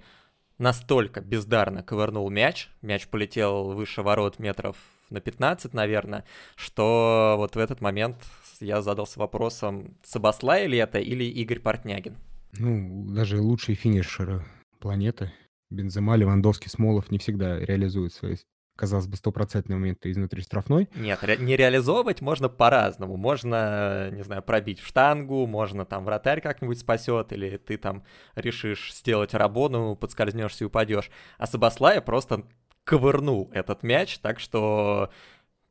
[0.58, 4.76] настолько бездарно ковырнул мяч, мяч полетел выше ворот метров
[5.10, 8.18] на 15, наверное, что вот в этот момент
[8.60, 12.18] я задался вопросом, Сабаслай ли это или Игорь Портнягин?
[12.58, 14.44] Ну, даже лучшие финишеры
[14.80, 15.32] планеты,
[15.70, 18.36] Бензема, Левандовский, Смолов не всегда реализуют свои
[18.80, 20.88] казалось бы, стопроцентные моменты изнутри штрафной.
[21.22, 23.18] Ре- не реализовывать можно по-разному.
[23.18, 28.94] Можно, не знаю, пробить в штангу, можно там вратарь как-нибудь спасет, или ты там решишь
[28.94, 31.12] сделать рабону, подскользнешься и упадешь.
[31.38, 32.44] А Сабаслая просто
[32.86, 35.12] ковырнул этот мяч, так что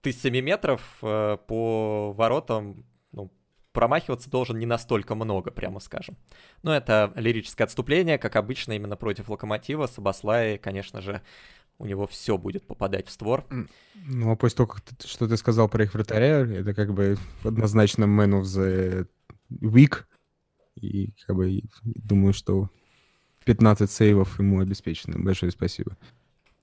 [0.02, 3.32] ты с 7 метров э, по воротам ну,
[3.72, 6.18] промахиваться должен не настолько много, прямо скажем.
[6.62, 9.86] Но это лирическое отступление, как обычно, именно против Локомотива.
[9.86, 11.22] Сабаслай, конечно же,
[11.78, 13.46] у него все будет попадать в створ.
[13.94, 17.16] Ну, а после того, как ты, что ты сказал про их вратаря, это как бы
[17.44, 19.06] однозначно man of the
[19.50, 20.04] week.
[20.74, 22.70] И как бы думаю, что
[23.44, 25.18] 15 сейвов ему обеспечены.
[25.18, 25.96] Большое спасибо.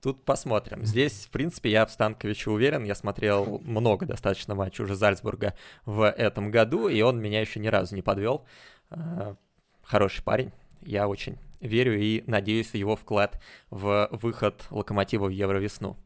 [0.02, 0.84] Тут посмотрим.
[0.84, 2.84] Здесь, в принципе, я в Станковиче уверен.
[2.84, 7.66] Я смотрел много достаточно матчей уже Зальцбурга в этом году, и он меня еще ни
[7.68, 8.44] разу не подвел.
[8.90, 9.36] А,
[9.82, 10.52] хороший парень.
[10.82, 13.40] Я очень верю и надеюсь в его вклад
[13.70, 15.96] в выход Локомотива в Евровесну.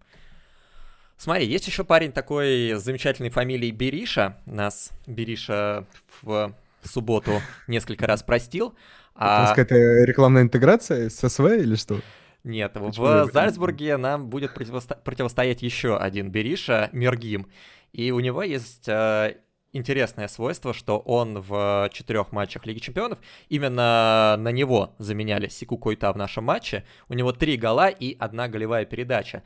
[1.17, 4.39] Смотри, есть еще парень такой с замечательной фамилией Бериша.
[4.47, 5.87] Нас Бериша
[6.23, 8.75] в субботу несколько раз простил.
[9.15, 9.45] А...
[9.45, 12.01] Это какая-то рекламная интеграция с СВ или что?
[12.43, 14.95] Нет, Почему в Зальцбурге нам будет противосто...
[14.95, 17.47] противостоять еще один Бериша, Мергим.
[17.93, 19.37] И у него есть э,
[19.73, 26.13] интересное свойство, что он в четырех матчах Лиги Чемпионов, именно на него заменяли Сику Койта
[26.13, 26.85] в нашем матче.
[27.09, 29.43] У него три гола и одна голевая передача.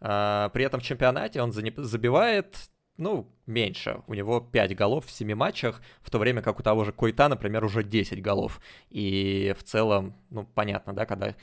[0.00, 4.02] А, при этом в чемпионате он забивает, ну, меньше.
[4.06, 7.28] У него 5 голов в 7 матчах, в то время как у того же Койта,
[7.28, 8.60] например, уже 10 голов.
[8.90, 11.34] И в целом, ну, понятно, да, когда...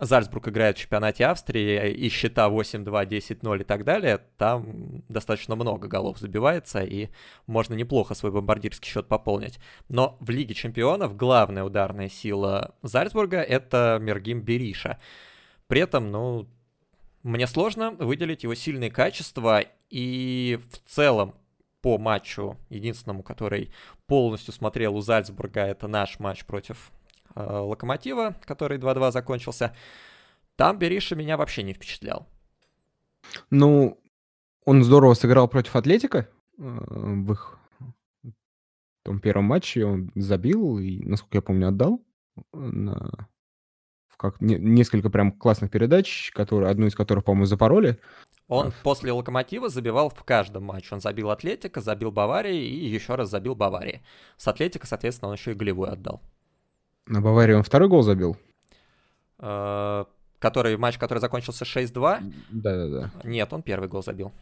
[0.00, 5.88] Зальцбург играет в чемпионате Австрии, и счета 8-2, 10-0 и так далее, там достаточно много
[5.88, 7.08] голов забивается, и
[7.46, 9.60] можно неплохо свой бомбардирский счет пополнить.
[9.88, 14.98] Но в Лиге чемпионов главная ударная сила Зальцбурга— это Мергим Бериша.
[15.66, 16.48] При этом, ну,
[17.22, 21.34] мне сложно выделить его сильные качества, и в целом
[21.82, 23.70] по матчу, единственному, который
[24.06, 26.90] полностью смотрел у Зальцбурга, это наш матч против
[27.34, 29.74] Локомотива, который 2-2 закончился.
[30.56, 32.28] Там Бериша меня вообще не впечатлял.
[33.50, 34.00] Ну,
[34.64, 37.58] он здорово сыграл против Атлетика э, в их
[39.02, 39.84] том первом матче.
[39.84, 42.02] Он забил и, насколько я помню, отдал
[42.52, 43.28] на
[44.16, 47.98] как не, несколько прям классных передач, которые, одну из которых, по-моему, запороли.
[48.48, 50.94] Он после Локомотива забивал в каждом матче.
[50.94, 54.02] Он забил Атлетика, забил Баварии и еще раз забил Баварии.
[54.36, 56.20] С Атлетика, соответственно, он еще и голевой отдал.
[57.10, 58.36] На Баварии он второй гол забил?
[59.38, 60.04] Э,
[60.38, 62.32] который матч, который закончился 6-2?
[62.50, 63.10] Да-да-да.
[63.24, 64.32] Нет, он первый гол забил.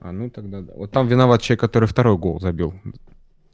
[0.00, 0.72] А, ну тогда да.
[0.74, 2.74] Вот там виноват человек, который второй гол забил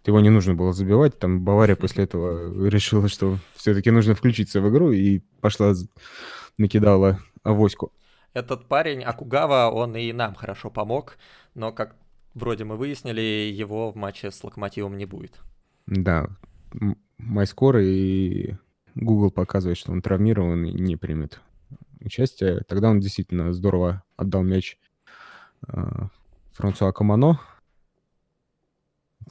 [0.07, 1.19] его не нужно было забивать.
[1.19, 5.75] Там Бавария после этого решила, что все-таки нужно включиться в игру и пошла,
[6.59, 7.93] накидала авоську.
[8.33, 11.17] Этот парень, Акугава, он и нам хорошо помог,
[11.55, 11.97] но, как
[12.35, 15.41] вроде мы выяснили, его в матче с Локомотивом не будет.
[15.87, 16.27] Да,
[17.19, 18.55] Майскор и
[18.95, 21.41] Google показывает, что он травмирован и не примет
[22.01, 22.63] участие.
[22.69, 24.79] Тогда он действительно здорово отдал мяч
[25.69, 26.09] э,
[26.53, 27.41] Франсуа Камано,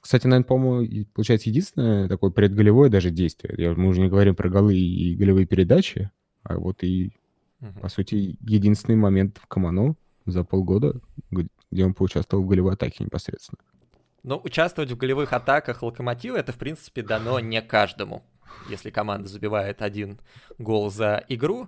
[0.03, 3.55] кстати, наверное, по-моему, получается единственное такое предголевое даже действие.
[3.57, 6.11] Я, мы уже не говорим про голы и голевые передачи,
[6.43, 7.13] а вот и,
[7.61, 7.79] угу.
[7.79, 10.99] по сути, единственный момент в Камано за полгода,
[11.71, 13.59] где он поучаствовал в голевой атаке непосредственно.
[14.23, 18.23] Ну, участвовать в голевых атаках Локомотива это, в принципе, дано не каждому.
[18.69, 20.19] Если команда забивает один
[20.57, 21.67] гол за игру,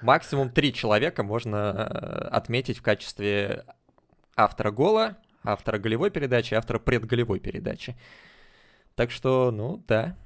[0.00, 3.64] максимум три человека можно э, отметить в качестве
[4.36, 7.96] автора гола, автора голевой передачи, автора предголевой передачи.
[8.96, 10.16] Так что, ну, да.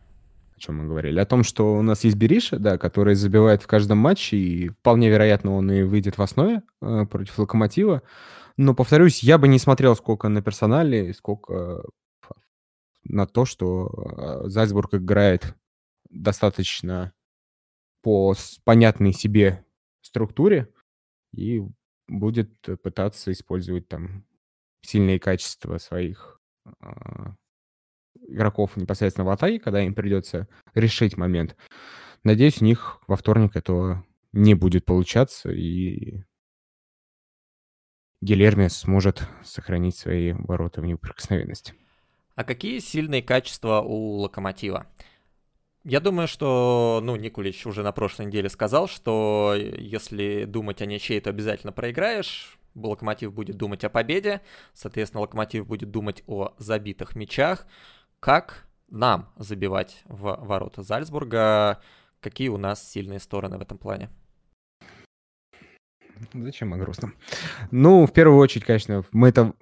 [0.59, 1.21] О чем мы говорили?
[1.21, 5.09] О том, что у нас есть Бериша, да, который забивает в каждом матче, и вполне
[5.09, 8.03] вероятно, он и выйдет в основе э, против Локомотива.
[8.57, 11.85] Но, повторюсь, я бы не смотрел сколько на персонале, сколько
[12.25, 12.33] э,
[13.05, 15.55] на то, что э, Зальцбург играет
[16.11, 17.13] достаточно
[18.03, 19.65] по понятной себе
[20.01, 20.75] структуре
[21.33, 21.63] и
[22.09, 22.51] будет
[22.83, 24.25] пытаться использовать там
[24.81, 26.41] сильные качества своих
[26.81, 27.37] а,
[28.29, 31.57] игроков непосредственно в атаке, когда им придется решить момент.
[32.25, 36.23] Надеюсь, у них во вторник это не будет получаться, и
[38.21, 41.75] Гилерми сможет сохранить свои ворота в неприкосновенности.
[42.35, 44.87] А какие сильные качества у Локомотива?
[45.85, 51.21] Я думаю, что, ну, Никулич уже на прошлой неделе сказал, что если думать о ничьей,
[51.21, 52.59] то обязательно проиграешь.
[52.75, 54.41] Локомотив будет думать о победе,
[54.73, 57.67] соответственно, Локомотив будет думать о забитых мячах.
[58.21, 61.81] Как нам забивать в ворота Зальцбурга?
[62.21, 64.11] Какие у нас сильные стороны в этом плане?
[66.35, 67.15] Зачем о грустном?
[67.71, 69.55] Ну, в первую очередь, конечно, мы это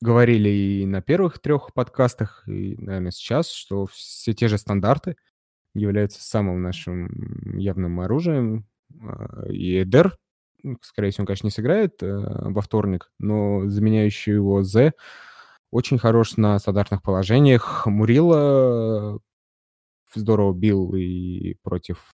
[0.00, 5.16] говорили и на первых трех подкастах, и, наверное, сейчас, что все те же стандарты
[5.72, 8.66] являются самым нашим явным оружием.
[9.00, 10.18] А, и Эдер
[10.82, 14.92] скорее всего, он, конечно, не сыграет э, во вторник, но заменяющий его З
[15.70, 17.86] очень хорош на стандартных положениях.
[17.86, 19.20] Мурила
[20.14, 22.12] здорово бил и против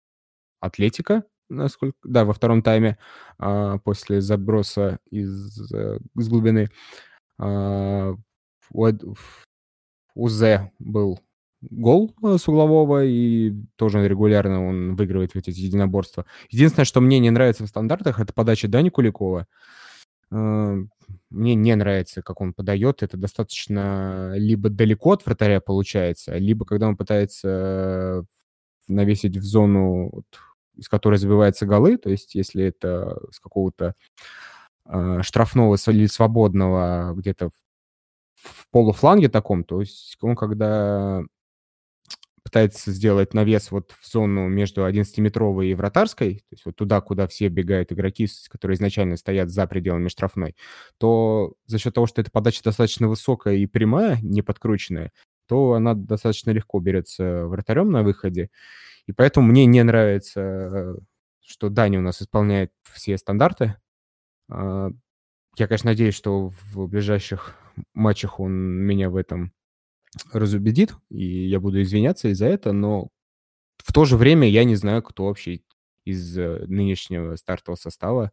[0.59, 1.97] Атлетика, насколько...
[2.03, 2.97] Да, во втором тайме
[3.37, 6.69] а, после заброса из, э, из глубины.
[7.37, 8.15] А,
[8.71, 8.87] у,
[10.15, 11.19] у З был
[11.61, 16.25] гол э, с углового, и тоже регулярно он выигрывает эти единоборства.
[16.49, 19.41] Единственное, что мне не нравится в стандартах, это подача Дани Куликова.
[19.41, 19.45] Э,
[20.33, 23.03] мне не нравится, как он подает.
[23.03, 28.25] Это достаточно либо далеко от вратаря получается, либо когда он пытается
[28.87, 30.23] навесить в зону,
[30.75, 33.95] из которой забиваются голы, то есть если это с какого-то
[34.85, 37.51] э, штрафного или свободного где-то
[38.35, 41.23] в полуфланге таком, то есть он когда
[42.43, 47.27] пытается сделать навес вот в зону между 11-метровой и вратарской, то есть вот туда, куда
[47.27, 50.55] все бегают игроки, которые изначально стоят за пределами штрафной,
[50.97, 55.11] то за счет того, что эта подача достаточно высокая и прямая, не подкрученная,
[55.47, 58.49] то она достаточно легко берется вратарем на выходе.
[59.07, 60.95] И поэтому мне не нравится,
[61.41, 63.75] что Дани у нас исполняет все стандарты.
[64.49, 64.89] А,
[65.57, 67.55] я, конечно, надеюсь, что в ближайших
[67.93, 69.53] матчах он меня в этом
[70.31, 73.09] разубедит, и я буду извиняться из-за этого, но
[73.77, 75.61] в то же время я не знаю, кто вообще
[76.05, 78.31] из э, нынешнего стартового состава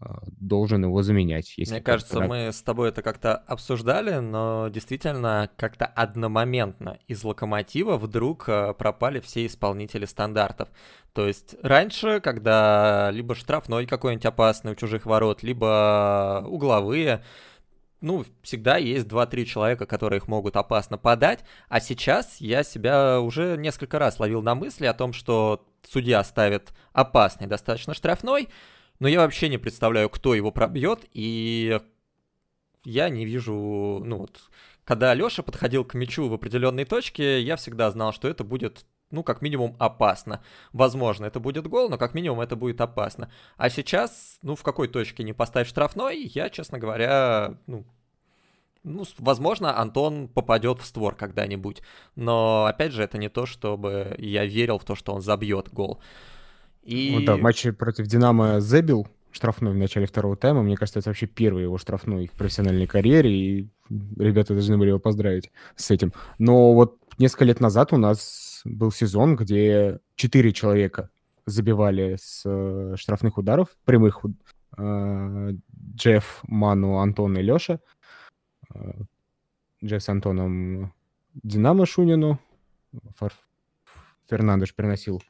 [0.00, 1.56] а, должен его заменять.
[1.56, 2.28] Если Мне кажется, когда...
[2.28, 9.20] мы с тобой это как-то обсуждали, но действительно как-то одномоментно из локомотива вдруг э, пропали
[9.20, 10.68] все исполнители стандартов.
[11.12, 17.22] То есть раньше, когда либо штрафной какой-нибудь опасный у чужих ворот, либо угловые,
[18.04, 23.56] ну, всегда есть 2-3 человека, которые их могут опасно подать, а сейчас я себя уже
[23.56, 28.48] несколько раз ловил на мысли о том, что судья ставит опасный достаточно штрафной,
[29.00, 31.80] но я вообще не представляю, кто его пробьет, и
[32.84, 33.52] я не вижу,
[34.04, 34.38] ну вот,
[34.84, 39.22] когда Леша подходил к мячу в определенной точке, я всегда знал, что это будет ну,
[39.22, 40.42] как минимум, опасно.
[40.72, 43.30] Возможно, это будет гол, но как минимум это будет опасно.
[43.56, 47.84] А сейчас, ну, в какой точке не поставь штрафной, я, честно говоря, ну,
[48.82, 51.80] ну, возможно, Антон попадет в створ когда-нибудь.
[52.16, 56.00] Но, опять же, это не то, чтобы я верил в то, что он забьет гол.
[56.82, 57.16] И...
[57.18, 60.62] Ну, да, в матче против Динамо забил штрафной в начале второго тайма.
[60.62, 63.68] Мне кажется, это вообще первый его штрафной в профессиональной карьере, и
[64.18, 66.12] ребята должны были его поздравить с этим.
[66.38, 68.20] Но вот несколько лет назад у нас
[68.64, 71.10] был сезон, где четыре человека
[71.46, 74.24] забивали с э, штрафных ударов, прямых.
[74.76, 75.52] Э,
[75.94, 77.80] Джефф, Ману, Антон и Леша.
[78.74, 78.92] Э,
[79.84, 80.92] Джефф с Антоном
[81.34, 82.40] Динамо Шунину.
[83.16, 83.32] Фар...
[84.28, 85.22] Фернандеш приносил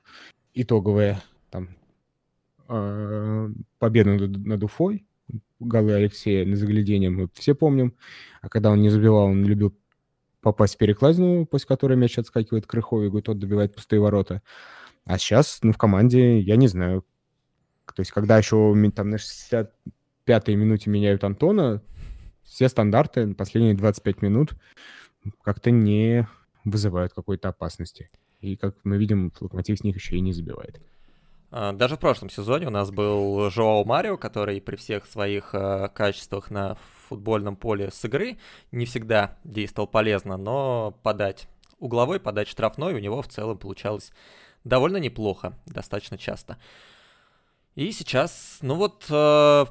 [0.55, 1.21] итоговые
[1.51, 1.71] там
[3.79, 5.07] победу над, над Уфой.
[5.59, 7.95] Голы Алексея на заглядение мы все помним.
[8.41, 9.75] А когда он не забивал, он любил
[10.45, 14.43] попасть в перекладину, после которой мяч отскакивает к Рыховику, и тот добивает пустые ворота.
[15.07, 17.05] А сейчас, ну, в команде, я не знаю.
[17.87, 21.83] То есть, когда еще там на 65-й минуте меняют Антона,
[22.43, 24.55] все стандарты последние 25 минут
[25.43, 26.29] как-то не
[26.65, 28.11] вызывают какой-то опасности.
[28.41, 30.81] И, как мы видим, Локомотив с них еще и не забивает.
[31.57, 35.89] А, даже в прошлом сезоне у нас был Жоао Марио, который при всех своих э,
[35.95, 38.39] качествах на футбольном поле с игры
[38.73, 41.47] не всегда действовал полезно, но подать
[41.79, 44.11] угловой, подать штрафной у него в целом получалось
[44.65, 46.59] довольно неплохо, достаточно часто.
[47.77, 49.67] И сейчас, ну вот, э,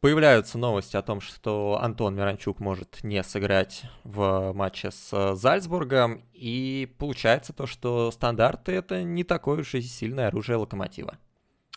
[0.00, 6.92] появляются новости о том, что Антон Миранчук может не сыграть в матче с Зальцбургом, и
[6.98, 11.16] получается то, что стандарты— это не такое уж и сильное оружие локомотива.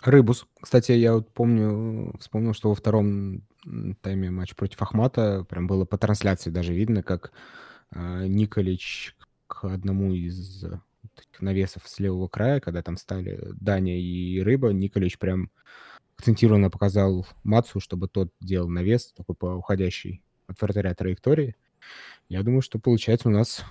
[0.01, 0.47] Рыбус.
[0.59, 3.43] Кстати, я вот помню, вспомнил, что во втором
[4.01, 7.31] тайме матч против Ахмата прям было по трансляции даже видно, как
[7.91, 9.15] э, Николич
[9.47, 10.65] к одному из
[11.39, 15.51] навесов с левого края, когда там стали Даня и Рыба, Николич прям
[16.17, 21.55] акцентированно показал Мацу, чтобы тот делал навес такой по уходящей от вратаря траектории.
[22.29, 23.63] Я думаю, что получается у нас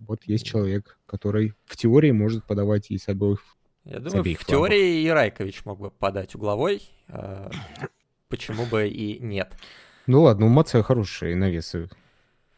[0.00, 3.40] вот есть человек, который в теории может подавать и с обоих
[3.84, 6.82] я думаю, в теории и Райкович мог бы подать угловой.
[7.08, 7.50] А,
[8.28, 9.56] почему бы и нет?
[10.06, 11.88] Ну ладно, у Мация хорошие навесы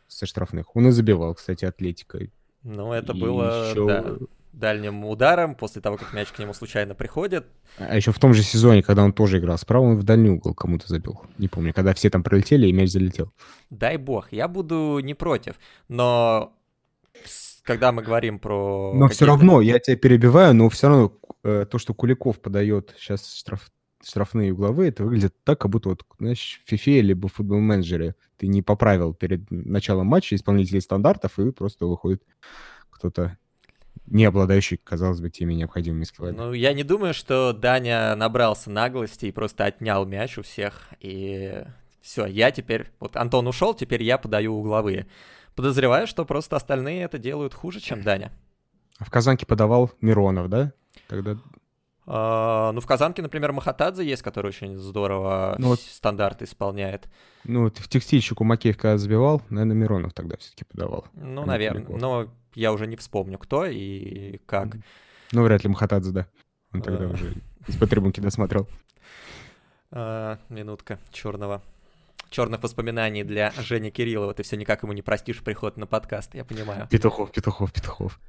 [0.07, 0.77] со штрафных.
[0.77, 2.33] Он и забивал, кстати, атлетикой.
[2.63, 3.87] Ну, это и было, еще...
[3.87, 4.17] да,
[4.53, 7.47] дальним ударом, после того, как мяч к нему случайно приходит.
[7.79, 10.55] А еще в том же сезоне, когда он тоже играл справа, он в дальний угол
[10.55, 11.21] кому-то забил.
[11.39, 13.33] Не помню, когда все там пролетели, и мяч залетел.
[13.71, 15.57] Дай бог, я буду не против.
[15.89, 16.55] Но
[17.65, 18.93] когда мы говорим про...
[18.95, 23.35] Но все равно, я тебя перебиваю, но все равно э, то, что Куликов подает сейчас
[23.35, 23.71] штраф,
[24.03, 28.15] штрафные угловые, это выглядит так, как будто вот, знаешь, в FIFA либо в футбольном менеджере
[28.37, 32.23] ты не поправил перед началом матча исполнителей стандартов, и просто выходит
[32.91, 33.39] кто-то
[34.07, 36.37] не обладающий, казалось бы, теми необходимыми скиллами.
[36.37, 41.65] Ну, я не думаю, что Даня набрался наглости и просто отнял мяч у всех, и
[42.03, 42.89] все, я теперь...
[43.01, 45.07] Вот Антон ушел, теперь я подаю угловые.
[45.55, 48.33] Подозреваю, что просто остальные это делают хуже, чем Даня.
[48.99, 50.73] А в Казанке подавал Миронов, да?
[51.09, 51.37] Тогда...
[52.07, 57.09] А, ну, в Казанке, например, Махатадзе есть, который очень здорово ну, вот, стандарт исполняет.
[57.45, 61.07] Ну, вот в текстильщику Макеев когда забивал, наверное, Миронов тогда все-таки подавал.
[61.15, 61.97] Ну, наверное.
[61.97, 64.77] Но я уже не вспомню, кто и как.
[65.33, 66.27] Ну, вряд ли Махатадзе, да.
[66.73, 67.09] Он тогда а.
[67.09, 67.35] уже
[67.69, 68.69] из-под трибунки досмотрел.
[69.91, 71.63] А, минутка черного
[72.35, 74.35] черных воспоминаний для Жени Кириллова.
[74.35, 76.89] Ты все никак ему не простишь приход на подкаст, я понимаю.
[76.91, 78.21] Петухов, Петухов, Петухов.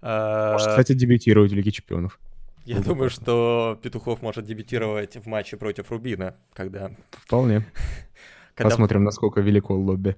[0.00, 2.20] А, может, кстати, дебютировать в Лиге Чемпионов.
[2.64, 6.92] Я думаю, что Петухов может дебютировать в матче против Рубина, когда...
[7.10, 7.66] Вполне.
[8.54, 8.70] Когда...
[8.70, 10.16] Посмотрим, насколько велико лобби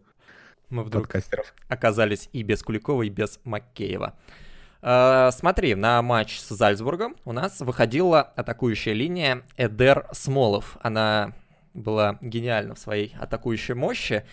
[0.70, 1.54] мы вдруг подкастеров.
[1.68, 4.14] оказались и без Куликова, и без Маккеева.
[4.80, 10.76] Uh, смотри, на матч с Зальцбургом у нас выходила атакующая линия Эдер Смолов.
[10.82, 11.32] Она
[11.78, 14.24] была гениальна в своей атакующей мощи.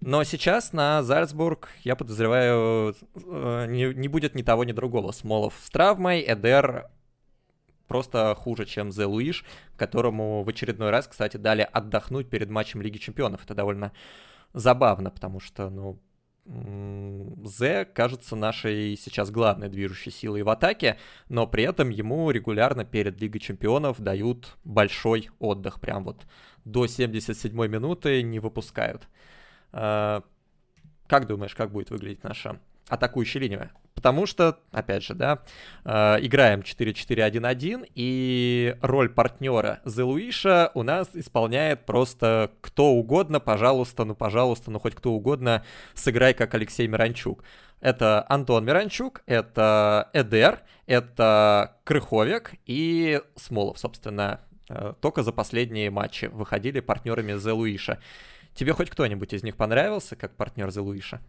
[0.00, 5.12] Но сейчас на Зальцбург, я подозреваю, э, не, не будет ни того, ни другого.
[5.12, 6.90] Смолов с травмой, Эдер
[7.86, 9.44] просто хуже, чем The Луиш,
[9.76, 13.44] которому в очередной раз, кстати, дали отдохнуть перед матчем Лиги Чемпионов.
[13.44, 13.92] Это довольно
[14.54, 15.98] забавно, потому что, ну,
[16.44, 23.20] Зе кажется нашей сейчас главной движущей силой в атаке, но при этом ему регулярно перед
[23.20, 26.26] Лигой Чемпионов дают большой отдых, прям вот
[26.64, 29.08] до 77 минуты не выпускают.
[29.72, 30.24] А,
[31.06, 33.70] как думаешь, как будет выглядеть наша атакующая линия?
[33.94, 35.40] Потому что, опять же, да,
[35.84, 44.14] э, играем 4-4-1-1, и роль партнера Зелуиша у нас исполняет просто кто угодно, пожалуйста, ну,
[44.14, 45.64] пожалуйста, ну, хоть кто угодно,
[45.94, 47.44] сыграй как Алексей Миранчук.
[47.80, 56.26] Это Антон Миранчук, это Эдер, это Крыховик и Смолов, собственно, э, только за последние матчи
[56.26, 58.00] выходили партнерами Зелуиша.
[58.54, 61.20] Тебе хоть кто-нибудь из них понравился как партнер Зелуиша?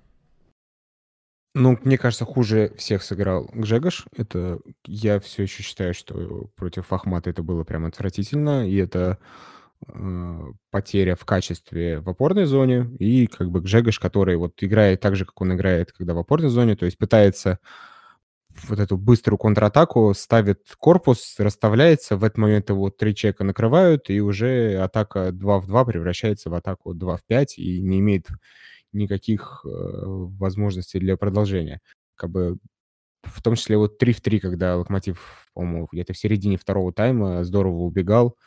[1.55, 4.05] Ну, мне кажется, хуже всех сыграл Гжегош.
[4.17, 9.19] Это я все еще считаю, что против Ахмата это было прям отвратительно, и это
[9.87, 10.41] э,
[10.71, 15.25] потеря в качестве в опорной зоне, и как бы Гжегош, который вот играет так же,
[15.25, 17.59] как он играет, когда в опорной зоне, то есть пытается
[18.67, 24.21] вот эту быструю контратаку, ставит корпус, расставляется, в этот момент его три человека накрывают, и
[24.21, 28.27] уже атака 2 в 2 превращается в атаку 2 в 5 и не имеет
[28.93, 31.81] никаких э, возможностей для продолжения.
[32.15, 32.57] Как бы
[33.23, 37.43] в том числе вот 3 в 3, когда Локомотив, по-моему, где-то в середине второго тайма
[37.43, 38.37] здорово убегал.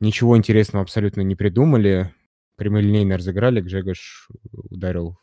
[0.00, 2.14] Ничего интересного абсолютно не придумали.
[2.56, 5.18] Прямолинейно разыграли, Гжегош ударил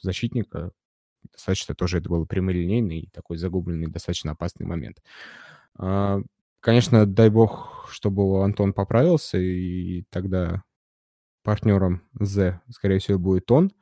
[0.00, 0.72] защитника.
[1.32, 5.02] Достаточно тоже это был прямолинейный такой загубленный, достаточно опасный момент.
[5.76, 6.20] А,
[6.60, 10.62] конечно, дай бог, чтобы Антон поправился, и тогда
[11.42, 13.72] партнером З, скорее всего, будет он.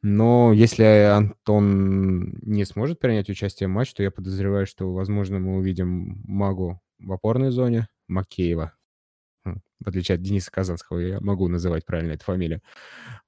[0.00, 5.56] Но если Антон не сможет принять участие в матче, то я подозреваю, что, возможно, мы
[5.56, 8.74] увидим Магу в опорной зоне, Макеева.
[9.44, 12.62] В отличие от Дениса Казанского, я могу называть правильно эту фамилию.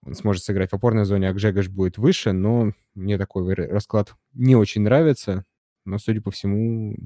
[0.02, 4.56] Он сможет сыграть в опорной зоне, а Гжегош будет выше, но мне такой расклад не
[4.56, 5.44] очень нравится.
[5.84, 6.96] Но, судя по всему,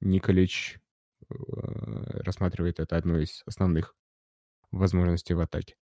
[0.00, 0.78] Николич
[1.28, 1.34] э,
[2.22, 3.94] рассматривает это одной из основных
[4.78, 5.74] возможностей в атаке.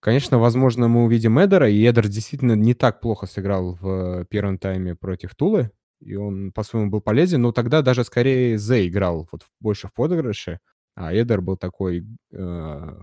[0.00, 4.94] Конечно, возможно, мы увидим Эдера, и Эдер действительно не так плохо сыграл в первом тайме
[4.94, 9.88] против Тулы, и он по-своему был полезен, но тогда даже скорее Зе играл вот больше
[9.88, 10.60] в подыгрыше,
[10.94, 12.98] а Эдер был такой, э,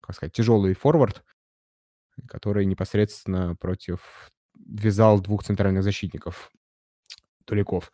[0.00, 1.22] как сказать, тяжелый форвард,
[2.28, 6.50] который непосредственно против вязал двух центральных защитников,
[7.44, 7.92] Туликов.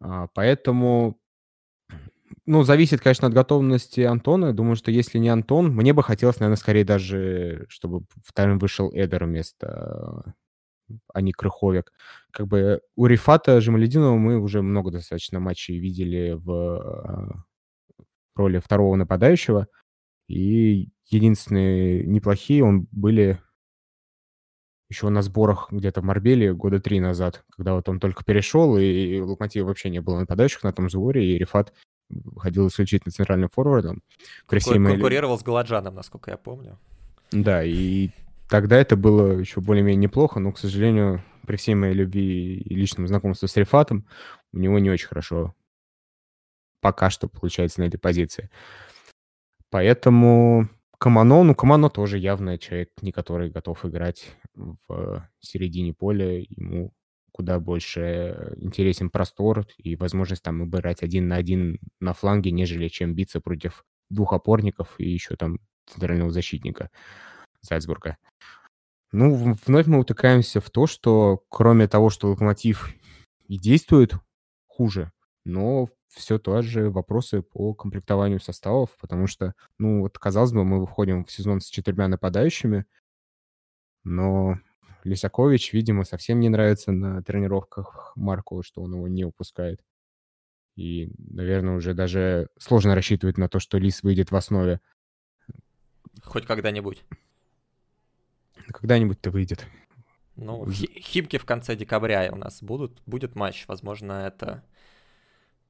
[0.00, 1.18] А, поэтому
[2.46, 4.52] ну, зависит, конечно, от готовности Антона.
[4.52, 8.90] Думаю, что если не Антон, мне бы хотелось, наверное, скорее даже, чтобы в тайм вышел
[8.92, 10.34] Эдер вместо,
[11.12, 11.92] а не Крыховик.
[12.32, 17.44] Как бы у Рифата Жемалединова мы уже много достаточно матчей видели в
[18.34, 19.66] роли второго нападающего.
[20.28, 23.40] И единственные неплохие он были
[24.88, 29.20] еще на сборах где-то в Марбеле года три назад, когда вот он только перешел, и
[29.20, 31.72] Локомотива вообще не было нападающих на том сборе, и Рифат
[32.36, 34.02] ходил исключительно центральным форвардом.
[34.48, 36.78] Всей Конкурировал с Галаджаном, насколько я помню.
[37.32, 38.10] Да, и
[38.48, 43.06] тогда это было еще более-менее неплохо, но, к сожалению, при всей моей любви и личному
[43.06, 44.06] знакомству с Рифатом,
[44.52, 45.54] у него не очень хорошо
[46.80, 48.50] пока что получается на этой позиции.
[49.70, 56.40] Поэтому Камано, ну, Камано тоже явно человек, не который готов играть в середине поля.
[56.40, 56.92] Ему
[57.40, 63.14] куда больше интересен простор и возможность там убирать один на один на фланге, нежели чем
[63.14, 66.90] биться против двух опорников и еще там центрального защитника
[67.62, 68.18] Зальцбурга.
[69.12, 72.94] Ну, вновь мы утыкаемся в то, что кроме того, что Локомотив
[73.48, 74.12] и действует
[74.66, 75.10] хуже,
[75.46, 81.24] но все тоже вопросы по комплектованию составов, потому что, ну, вот, казалось бы, мы выходим
[81.24, 82.84] в сезон с четырьмя нападающими,
[84.04, 84.58] но
[85.04, 89.80] Лисакович, видимо, совсем не нравится на тренировках Марку, что он его не упускает.
[90.76, 94.80] И, наверное, уже даже сложно рассчитывать на то, что Лис выйдет в основе.
[96.22, 97.04] Хоть когда-нибудь.
[98.68, 99.66] Когда-нибудь-то выйдет.
[100.36, 103.02] Ну, Химки в конце декабря у нас будут.
[103.04, 103.64] Будет матч.
[103.68, 104.64] Возможно, это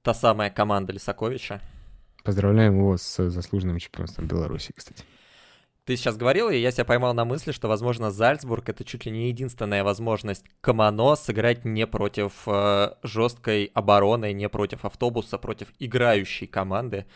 [0.03, 1.61] та самая команда Лисаковича.
[2.23, 5.05] Поздравляем его с заслуженным чемпионством Беларуси, кстати.
[5.91, 9.11] Ты сейчас говорил, и я себя поймал на мысли, что, возможно, Зальцбург это чуть ли
[9.11, 16.47] не единственная возможность Камано сыграть не против э, жесткой обороны, не против автобуса, против играющей
[16.47, 17.07] команды.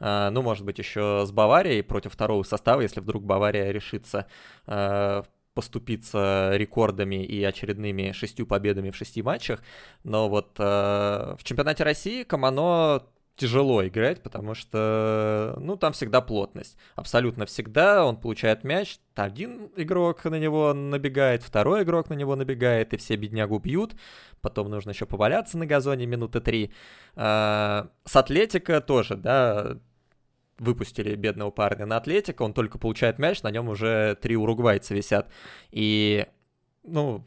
[0.00, 4.26] Э, ну, может быть, еще с Баварией против второго состава, если вдруг Бавария решится
[4.66, 5.22] э,
[5.54, 9.62] поступиться рекордами и очередными шестью победами в шести матчах,
[10.02, 13.04] но вот э, в чемпионате России Камано
[13.36, 16.76] тяжело играть, потому что, ну, там всегда плотность.
[16.94, 22.94] Абсолютно всегда он получает мяч, один игрок на него набегает, второй игрок на него набегает,
[22.94, 23.94] и все беднягу бьют.
[24.40, 26.72] Потом нужно еще поваляться на газоне минуты три.
[27.14, 29.78] А, с Атлетика тоже, да,
[30.58, 35.30] выпустили бедного парня на Атлетика, он только получает мяч, на нем уже три уругвайца висят.
[35.70, 36.26] И,
[36.82, 37.26] ну,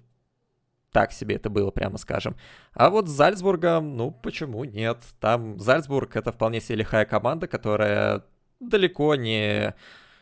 [0.92, 2.36] так себе это было, прямо скажем.
[2.74, 5.00] А вот с Зальцбургом, ну, почему нет?
[5.20, 8.24] Там Зальцбург— это вполне себе лихая команда, которая
[8.60, 9.76] далеко не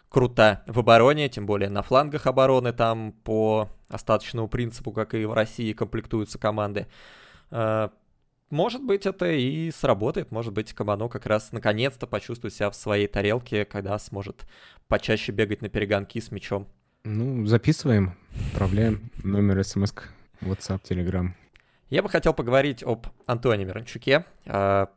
[0.09, 5.33] крута в обороне, тем более на флангах обороны там по остаточному принципу, как и в
[5.33, 6.87] России, комплектуются команды.
[7.51, 7.91] А,
[8.49, 13.07] может быть, это и сработает, может быть, Кабано как раз наконец-то почувствует себя в своей
[13.07, 14.45] тарелке, когда сможет
[14.87, 16.67] почаще бегать на перегонки с мячом.
[17.03, 18.13] Ну, записываем,
[18.51, 19.93] отправляем номер смс
[20.41, 21.29] WhatsApp, Telegram.
[21.89, 24.25] Я бы хотел поговорить об Антоне Миранчуке.
[24.45, 24.89] А,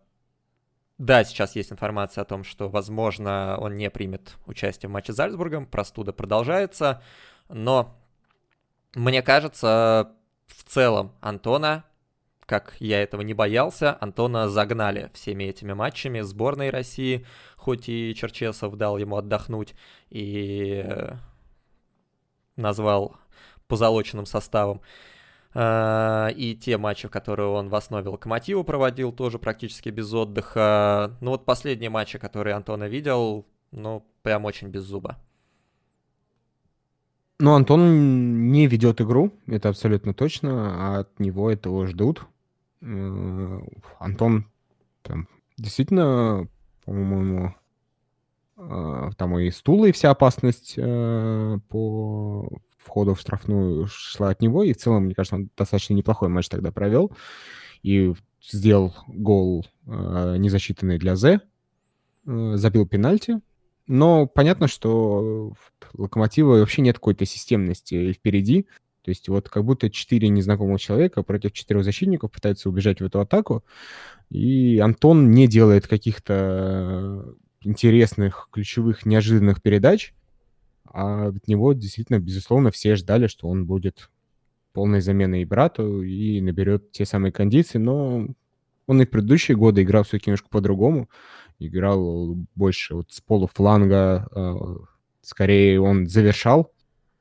[0.98, 5.16] да, сейчас есть информация о том, что, возможно, он не примет участие в матче с
[5.16, 7.02] Зальцбургом, простуда продолжается,
[7.48, 7.96] но
[8.94, 10.12] мне кажется,
[10.48, 11.84] в целом Антона,
[12.44, 17.24] как я этого не боялся, Антона загнали всеми этими матчами сборной России,
[17.56, 19.74] хоть и Черчесов дал ему отдохнуть
[20.10, 21.16] и э,
[22.56, 23.16] назвал
[23.68, 24.82] позолоченным составом.
[25.52, 31.16] А, и те матчи, которые он в основе Локомотива проводил, тоже практически без отдыха.
[31.20, 35.18] Ну вот последние матчи, которые Антона видел, ну, прям очень без зуба.
[37.38, 42.26] Ну, Антон не ведет игру, это абсолютно точно, а от него этого ждут.
[42.82, 43.60] Э,
[43.98, 44.44] Антон
[45.02, 45.26] там,
[45.56, 46.48] действительно,
[46.84, 47.54] по-моему,
[48.58, 54.62] э, там и стула, и вся опасность э, по входа в штрафную шла от него,
[54.62, 57.12] и в целом, мне кажется, он достаточно неплохой матч тогда провел,
[57.82, 58.12] и
[58.42, 61.40] сделал гол, э, незасчитанный для З,
[62.26, 63.40] э, забил пенальти,
[63.86, 68.66] но понятно, что в Локомотива вообще нет какой-то системности впереди,
[69.02, 73.20] то есть вот как будто четыре незнакомых человека против четырех защитников пытаются убежать в эту
[73.20, 73.64] атаку,
[74.30, 80.14] и Антон не делает каких-то интересных, ключевых, неожиданных передач,
[80.92, 84.10] а от него действительно, безусловно, все ждали, что он будет
[84.72, 88.28] полной заменой и брату и наберет те самые кондиции, но
[88.86, 91.08] он и в предыдущие годы играл все-таки немножко по-другому.
[91.58, 94.54] Играл больше вот с полуфланга, э,
[95.22, 96.72] скорее он завершал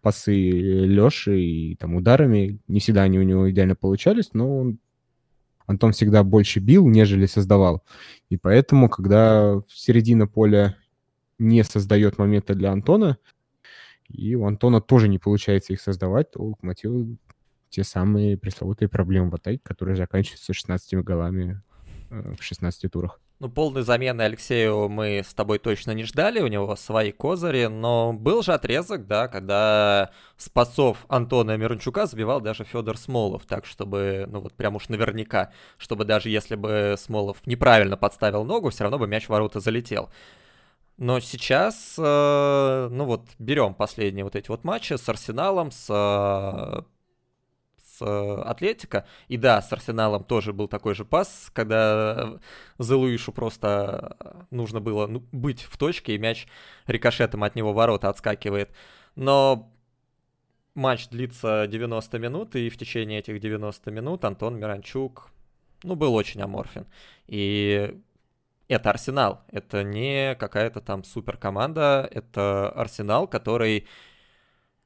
[0.01, 2.59] пасы Леши и там ударами.
[2.67, 4.79] Не всегда они у него идеально получались, но он
[5.67, 7.83] Антон всегда больше бил, нежели создавал.
[8.29, 10.75] И поэтому, когда середина поля
[11.37, 13.19] не создает момента для Антона,
[14.09, 17.05] и у Антона тоже не получается их создавать, то у Локомотива
[17.69, 21.61] те самые пресловутые проблемы в атаке, которые заканчиваются 16 голами
[22.09, 23.19] э, в 16 турах.
[23.41, 28.11] Ну, полной замены Алексею мы с тобой точно не ждали, у него свои козыри, но
[28.11, 34.41] был же отрезок, да, когда спасов Антона Мирончука забивал даже Федор Смолов, так чтобы, ну
[34.41, 39.07] вот прям уж наверняка, чтобы даже если бы Смолов неправильно подставил ногу, все равно бы
[39.07, 40.09] мяч в ворота залетел.
[40.99, 46.81] Но сейчас, э, ну вот, берем последние вот эти вот матчи с Арсеналом, с, э,
[47.81, 49.07] с э, Атлетика.
[49.29, 52.37] И да, с Арсеналом тоже был такой же пас, когда
[52.79, 54.17] Зелуишу просто
[54.51, 56.47] нужно было ну, быть в точке, и мяч
[56.85, 58.69] рикошетом от него ворота отскакивает.
[59.15, 59.71] Но
[60.75, 65.31] матч длится 90 минут, и в течение этих 90 минут Антон Миранчук,
[65.83, 66.87] ну, был очень аморфен.
[67.27, 67.97] И
[68.69, 73.87] это Арсенал, это не какая-то там супер команда, это Арсенал, который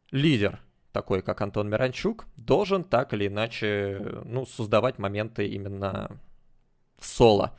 [0.09, 0.59] лидер
[0.91, 6.17] такой, как Антон Миранчук, должен так или иначе, ну, создавать моменты именно
[6.99, 7.57] соло.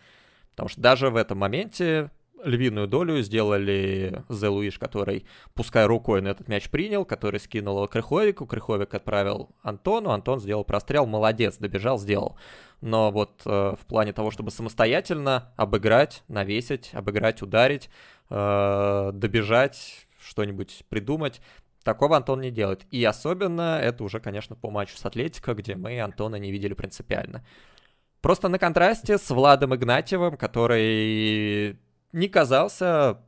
[0.50, 2.10] Потому что даже в этом моменте
[2.44, 7.88] львиную долю сделали Зе Луиш, который, пускай рукой на этот мяч принял, который скинул его
[7.88, 12.38] Крыховику, Крыховик отправил Антону, Антон сделал прострел, молодец, добежал, сделал.
[12.80, 17.88] Но вот э, в плане того, чтобы самостоятельно обыграть, навесить, обыграть, ударить,
[18.30, 21.40] э, добежать, что-нибудь придумать,
[21.84, 22.86] Такого Антон не делает.
[22.90, 27.44] И особенно это уже, конечно, по матчу с Атлетико, где мы Антона не видели принципиально.
[28.22, 31.78] Просто на контрасте с Владом Игнатьевым, который
[32.14, 33.20] не казался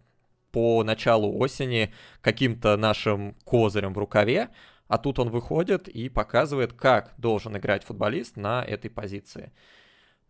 [0.52, 4.48] по началу осени каким-то нашим козырем в рукаве,
[4.88, 9.52] а тут он выходит и показывает, как должен играть футболист на этой позиции.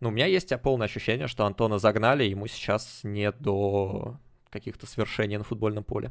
[0.01, 4.19] Ну, у меня есть полное ощущение, что Антона загнали, ему сейчас нет до
[4.51, 6.11] каких-то свершений на футбольном поле.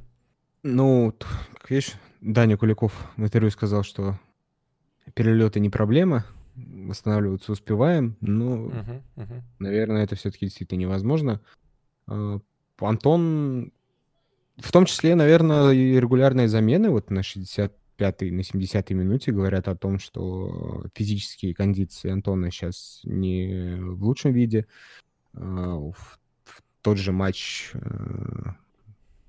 [0.63, 1.13] Ну,
[1.53, 4.19] как видишь, Даня Куликов в интервью сказал, что
[5.13, 6.25] перелеты не проблема,
[6.55, 9.41] восстанавливаться успеваем, но, uh-huh, uh-huh.
[9.59, 11.41] наверное, это все-таки действительно невозможно.
[12.07, 12.39] А,
[12.79, 13.71] Антон,
[14.57, 19.75] в том числе, наверное, и регулярные замены вот на 65-й, на 70-й минуте говорят о
[19.75, 24.67] том, что физические кондиции Антона сейчас не в лучшем виде.
[25.33, 26.19] А, в,
[26.81, 27.79] тот же матч э,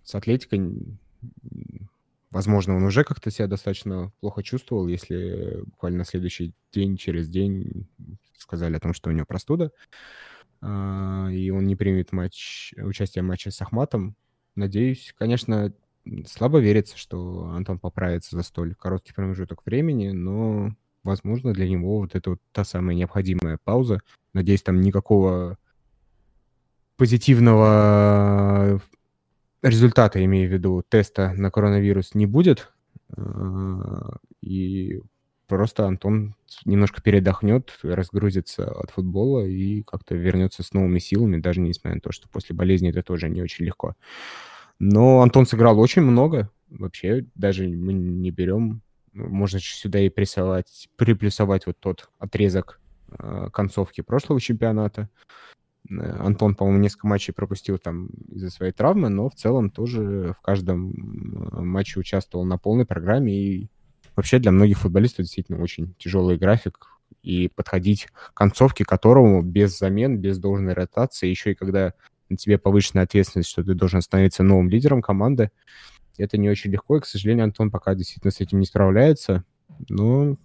[0.05, 0.99] с Атлетикой
[2.37, 7.89] Возможно, он уже как-то себя достаточно плохо чувствовал, если буквально на следующий день, через день
[8.37, 9.71] сказали о том, что у него простуда,
[10.63, 14.17] и он не примет матч, участие в матче с Ахматом.
[14.55, 15.73] Надеюсь, конечно,
[16.27, 22.15] слабо верится, что Антон поправится за столь короткий промежуток времени, но, возможно, для него вот
[22.15, 24.01] это вот та самая необходимая пауза.
[24.33, 25.59] Надеюсь, там никакого
[26.97, 28.81] позитивного
[29.63, 32.73] результата, имею в виду, теста на коронавирус не будет.
[33.17, 35.01] А, и
[35.47, 36.35] просто Антон
[36.65, 42.13] немножко передохнет, разгрузится от футбола и как-то вернется с новыми силами, даже несмотря на то,
[42.13, 43.95] что после болезни это тоже не очень легко.
[44.79, 46.51] Но Антон сыграл очень много.
[46.69, 48.83] Вообще, даже мы не берем,
[49.13, 52.81] можно сюда и прессовать, приплюсовать вот тот отрезок
[53.19, 55.09] э, концовки прошлого чемпионата.
[55.89, 60.43] Э, Антон, по-моему, несколько матчей пропустил там из-за своей травмы, но в целом тоже в
[60.43, 60.93] каждом
[61.65, 63.33] матче участвовал на полной программе.
[63.35, 63.71] И
[64.17, 66.89] вообще для многих футболистов действительно очень тяжелый график.
[67.23, 71.93] И подходить к концовке которому без замен, без должной ротации, еще и когда
[72.29, 75.51] на тебе повышенная ответственность, что ты должен становиться новым лидером команды,
[76.19, 76.97] это не очень легко.
[76.97, 79.45] И, к сожалению, Антон пока действительно с этим не справляется.
[79.89, 80.37] Но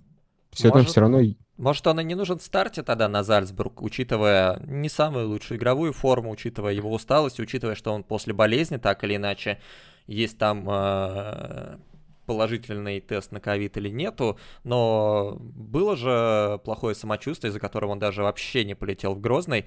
[0.51, 0.83] все Может...
[0.83, 1.21] это все равно
[1.61, 5.93] может, он и не нужен в старте тогда на Зальцбург, учитывая не самую лучшую игровую
[5.93, 9.59] форму, учитывая его усталость, учитывая, что он после болезни, так или иначе,
[10.07, 11.77] есть там э,
[12.25, 18.23] положительный тест на ковид или нету, но было же плохое самочувствие, из-за которого он даже
[18.23, 19.65] вообще не полетел в Грозный.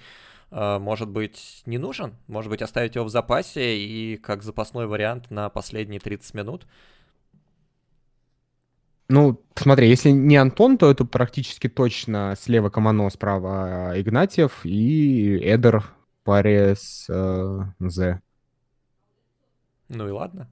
[0.51, 2.15] Э, может быть, не нужен?
[2.27, 6.67] Может быть, оставить его в запасе и как запасной вариант на последние 30 минут?
[9.09, 15.81] Ну, смотри, если не Антон, то это практически точно слева Камано, справа Игнатьев и Эдер
[15.81, 15.95] в
[16.25, 18.19] паре с э.
[19.91, 20.49] Ну и ладно.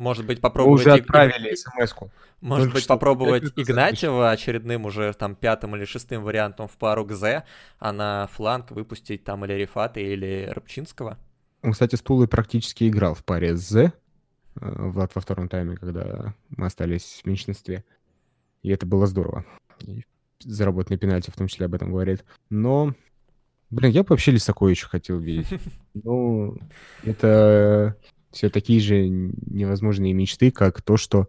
[0.00, 0.86] Может быть, попробовать...
[0.86, 2.10] Мы уже отправили смс-ку.
[2.40, 7.12] Может Только быть, попробовать Игнатьева очередным уже там пятым или шестым вариантом в пару к
[7.12, 7.44] З,
[7.78, 11.18] а на фланг выпустить там или Рифата, или Рыбчинского?
[11.62, 13.92] Он, кстати, Стулы практически играл в паре с З.
[14.58, 17.84] Э, Влад во втором тайме, когда мы остались в меньшинстве.
[18.62, 19.44] И это было здорово.
[19.80, 20.04] И
[20.38, 22.24] заработанный пенальти в том числе об этом говорит.
[22.48, 22.94] Но,
[23.68, 25.48] блин, я бы вообще Лисаковича хотел видеть.
[25.92, 26.56] Ну,
[27.02, 27.96] это
[28.30, 31.28] все такие же невозможные мечты, как то, что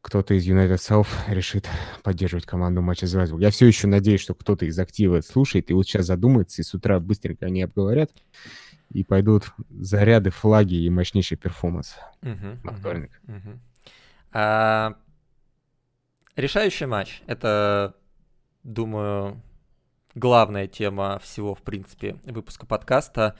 [0.00, 1.68] кто-то из United South решит
[2.02, 5.86] поддерживать команду матча с Я все еще надеюсь, что кто-то из актива слушает и вот
[5.86, 8.10] сейчас задумается, и с утра быстренько они обговорят,
[8.90, 13.20] и пойдут заряды, флаги и мощнейший перформанс uh-huh, на вторник.
[13.26, 13.58] Uh-huh.
[14.32, 14.96] А,
[16.36, 17.22] решающий матч.
[17.26, 17.94] Это,
[18.64, 19.40] думаю,
[20.14, 23.36] главная тема всего, в принципе, выпуска подкаста.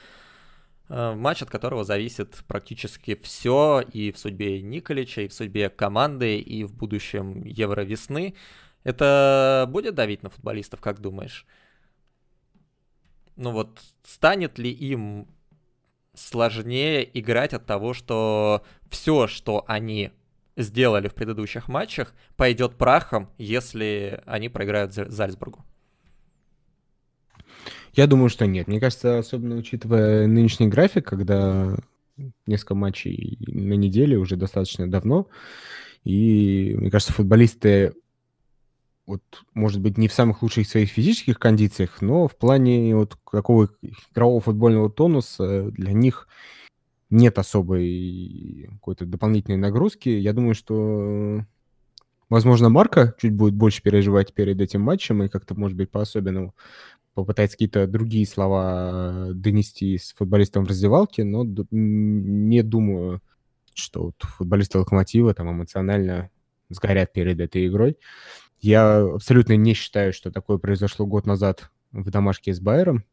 [0.94, 6.38] А, матч, от которого зависит практически все и в судьбе Николича, и в судьбе команды,
[6.38, 8.34] и в будущем Евровесны.
[8.84, 11.46] Это будет давить на футболистов, как думаешь?
[13.36, 15.28] Ну вот, станет ли им
[16.14, 20.10] сложнее играть от того, что все, что они
[20.56, 25.64] сделали в предыдущих матчах, пойдет прахом, если они проиграют Зальцбургу?
[27.94, 28.68] Я думаю, что нет.
[28.68, 31.76] Мне кажется, особенно учитывая нынешний график, когда
[32.46, 35.28] несколько матчей на неделе уже достаточно давно,
[36.04, 37.94] и мне кажется, футболисты
[39.06, 39.22] вот,
[39.52, 43.68] может быть, не в самых лучших своих физических кондициях, но в плане вот какого
[44.12, 46.28] игрового футбольного тонуса для них
[47.10, 50.08] нет особой какой-то дополнительной нагрузки.
[50.08, 51.44] Я думаю, что,
[52.30, 56.54] возможно, Марка чуть будет больше переживать перед этим матчем и как-то, может быть, по-особенному
[57.14, 63.20] попытается какие-то другие слова донести с футболистом в раздевалке, но не думаю,
[63.74, 66.30] что вот футболисты Локомотива там эмоционально
[66.68, 67.98] сгорят перед этой игрой.
[68.60, 73.04] Я абсолютно не считаю, что такое произошло год назад в домашке с Байером,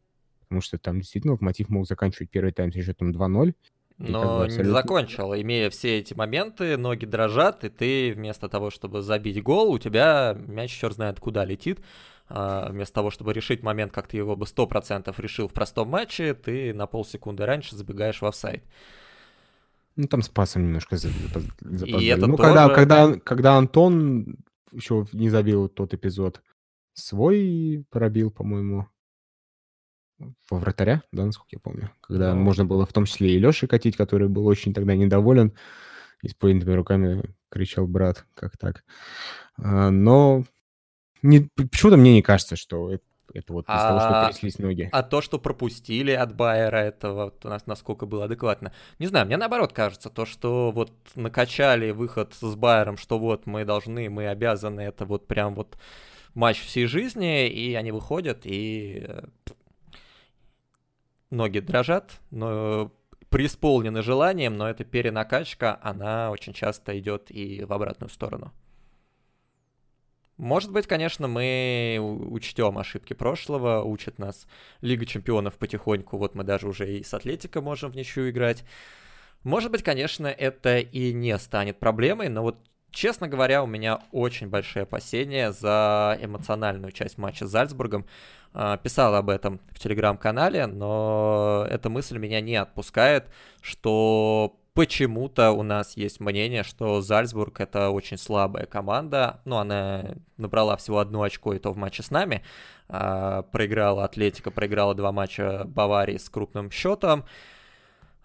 [0.41, 3.53] потому что там действительно Локомотив мог заканчивать первый тайм с счетом 2-0.
[3.97, 4.63] Но абсолютно...
[4.63, 5.33] не закончил.
[5.33, 10.37] Имея все эти моменты, ноги дрожат, и ты вместо того, чтобы забить гол, у тебя
[10.47, 11.81] мяч черт знает куда летит.
[12.29, 16.35] А, вместо того, чтобы решить момент, как ты его бы 100% решил в простом матче,
[16.35, 18.63] ты на полсекунды раньше забегаешь в офсайд.
[19.95, 22.01] Ну, там с пасом немножко запоздали.
[22.01, 22.49] И это ну, тоже...
[22.49, 24.37] когда, когда, когда Антон
[24.71, 26.41] еще не забил тот эпизод,
[26.93, 28.87] свой пробил, по-моему,
[30.49, 31.91] во вратаря, да, насколько я помню.
[32.01, 32.41] Когда Ну.
[32.41, 35.53] можно было в том числе и Леши катить, который был очень тогда недоволен.
[36.21, 38.83] И с поднятыми руками кричал брат, как так.
[39.57, 40.43] А, но
[41.21, 43.03] не, почему-то мне не кажется, что это,
[43.33, 44.89] это вот из-за того, что А- тряслись ноги.
[44.91, 48.73] А то, что пропустили от Байера, это вот у нас насколько было адекватно.
[48.99, 53.65] Не знаю, мне наоборот кажется, то, что вот накачали выход с Байером, что вот мы
[53.65, 55.77] должны, мы обязаны, это вот прям вот
[56.33, 59.23] матч всей жизни, и они выходят, и э,
[61.29, 62.91] ноги дрожат, но
[63.29, 68.51] преисполнены желанием, но эта перенакачка, она очень часто идет и в обратную сторону.
[70.39, 74.47] Может быть, конечно, мы учтем ошибки прошлого, учит нас
[74.79, 78.63] Лига Чемпионов потихоньку, вот мы даже уже и с Атлетико можем в ничью играть.
[79.43, 82.57] Может быть, конечно, это и не станет проблемой, но вот,
[82.89, 88.05] честно говоря, у меня очень большие опасения за эмоциональную часть матча с Зальцбургом.
[88.53, 93.25] А, Писал об этом в телеграм-канале, но эта мысль меня не отпускает,
[93.61, 99.41] что почему-то у нас есть мнение, что Зальцбург это очень слабая команда.
[99.45, 102.43] Ну, она набрала всего одно очко, и то в матче с нами.
[102.87, 107.25] А, проиграла Атлетика, проиграла два матча Баварии с крупным счетом.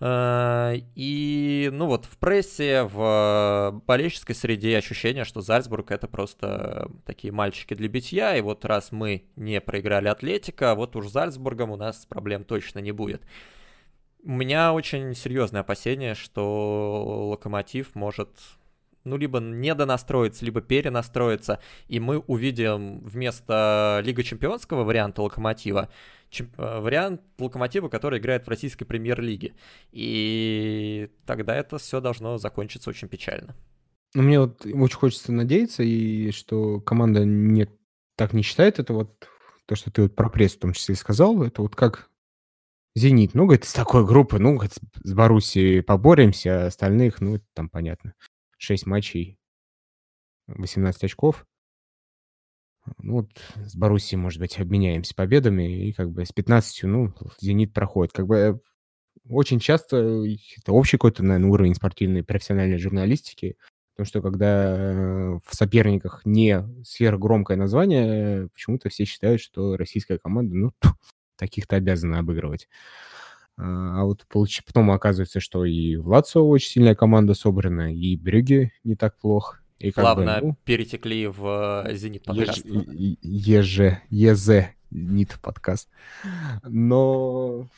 [0.00, 7.32] А, И, ну вот, в прессе, в болельческой среде ощущение, что Зальцбург это просто такие
[7.32, 11.76] мальчики для битья, и вот раз мы не проиграли Атлетика, вот уж с Зальцбургом у
[11.76, 13.22] нас проблем точно не будет.
[14.24, 18.30] У меня очень серьезное опасение, что Локомотив может,
[19.04, 25.90] ну, либо недонастроиться, либо перенастроиться, и мы увидим вместо Лига Чемпионского варианта Локомотива
[26.30, 29.52] чем- э, вариант Локомотива, который играет в российской премьер-лиге.
[29.92, 33.54] И тогда это все должно закончиться очень печально.
[34.14, 37.68] Ну, мне вот очень хочется надеяться, и что команда не,
[38.16, 39.28] так не считает это вот,
[39.66, 42.08] то, что ты вот про пресс в том числе сказал, это вот как
[42.94, 43.34] Зенит.
[43.34, 47.68] Ну, говорит, с такой группы, ну, говорит, с Боруссией поборемся, а остальных, ну, это там
[47.68, 48.14] понятно.
[48.58, 49.38] 6 матчей,
[50.46, 51.46] 18 очков.
[52.98, 57.72] Ну, вот с Боруссией, может быть, обменяемся победами, и как бы с 15, ну, Зенит
[57.72, 58.12] проходит.
[58.12, 58.54] Как бы э,
[59.28, 63.56] очень часто э, это общий какой-то, наверное, уровень спортивной профессиональной журналистики,
[63.94, 70.56] Потому что когда э, в соперниках не сверхгромкое название, почему-то все считают, что российская команда,
[70.56, 70.72] ну,
[71.36, 72.68] таких-то обязана обыгрывать.
[73.56, 78.16] А а вот получ- потом оказывается, что и в Лацио очень сильная команда собрана, и
[78.16, 79.60] Брюге не так плохо.
[79.78, 82.64] И как бы, Плавно ну, перетекли в Зенит Еж- подкаст.
[82.64, 85.88] е- Еже, ЕЗ, НИТ подкаст.
[86.62, 87.68] Но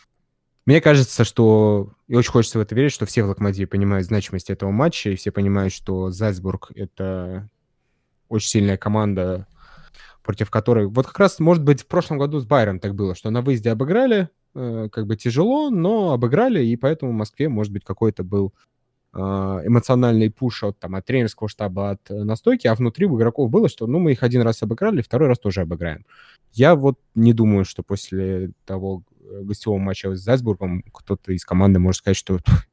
[0.66, 1.92] мне кажется, что...
[2.08, 5.16] И очень хочется в это верить, что все в Локомотиве понимают значимость этого матча, и
[5.16, 7.48] все понимают, что Зальцбург— это
[8.28, 9.46] очень сильная команда,
[10.26, 10.88] против которой...
[10.88, 13.70] Вот как раз, может быть, в прошлом году с Байером так было, что на выезде
[13.70, 18.52] обыграли, э, как бы тяжело, но обыграли, и поэтому в Москве, может быть, какой-то был
[19.14, 23.50] э, эмоциональный пуш от, там, от тренерского штаба, от э, настойки, а внутри у игроков
[23.50, 26.04] было, что ну мы их один раз обыграли, второй раз тоже обыграем.
[26.52, 29.04] Я вот не думаю, что после того
[29.42, 32.66] гостевого матча с Зальцбургом кто-то из команды может сказать, что «Пф,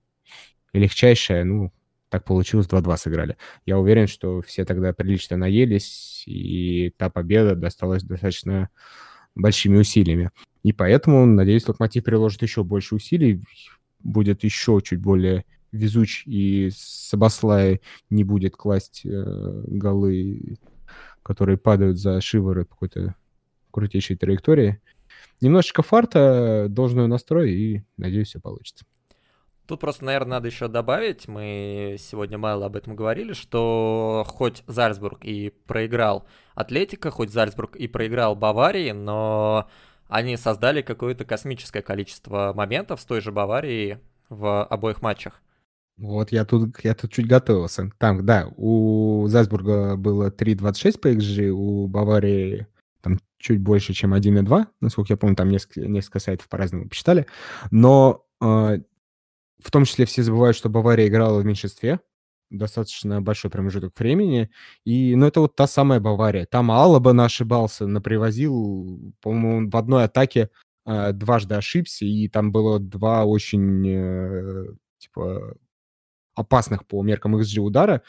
[0.74, 1.72] легчайшее, ну,
[2.14, 3.38] так получилось, 2-2 сыграли.
[3.66, 8.70] Я уверен, что все тогда прилично наелись, и та победа досталась достаточно
[9.34, 10.30] большими усилиями.
[10.62, 13.42] И поэтому, надеюсь, Локомотив приложит еще больше усилий,
[14.04, 20.60] будет еще чуть более везуч, и Сабаслай не будет класть э, голы,
[21.24, 23.16] которые падают за шиворот какой-то
[23.72, 24.82] крутейшей траектории.
[25.42, 28.86] Немножечко фарта, должную настрой, и, надеюсь, все получится.
[29.66, 35.24] Тут просто, наверное, надо еще добавить, мы сегодня мало об этом говорили, что хоть Зальцбург
[35.24, 39.70] и проиграл Атлетика, хоть Зальцбург и проиграл Баварии, но
[40.10, 45.42] они создали какое-то космическое количество моментов с той же Баварией в обоих матчах.
[45.96, 47.90] Вот я тут, я тут чуть готовился.
[48.00, 52.68] Там, да, у Зальцбурга было 3.26 по XG, у Баварии
[53.02, 57.28] там чуть больше, чем 1.2, насколько я помню, там несколько, несколько сайтов по-разному посчитали.
[57.72, 58.80] Но э,
[59.64, 62.00] в том числе все забывают, что Бавария играла в меньшинстве,
[62.50, 64.50] достаточно большой промежуток времени.
[64.86, 66.46] И, ну, это вот та самая Бавария.
[66.46, 70.50] Там Алаба ошибался, напривозил, по-моему, в одной атаке
[70.86, 74.66] э, дважды ошибся, и там было два очень, э,
[75.00, 75.56] типа,
[76.36, 78.04] опасных по меркам XG удара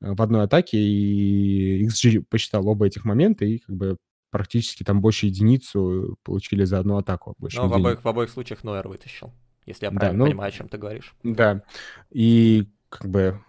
[0.00, 3.96] э, в одной атаке, и XG посчитал оба этих момента, и как бы
[4.30, 7.34] практически там больше единицу получили за одну атаку.
[7.38, 9.32] Больше Но в нигде не- обоих, в обоих случаях Нойер вытащил.
[9.66, 11.14] Если я правильно да, ну, понимаю, о чем ты говоришь.
[11.22, 11.62] Да,
[12.10, 13.40] и как бы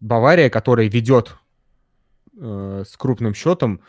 [0.00, 1.36] Бавария, которая ведет
[2.38, 3.80] э, с крупным счетом,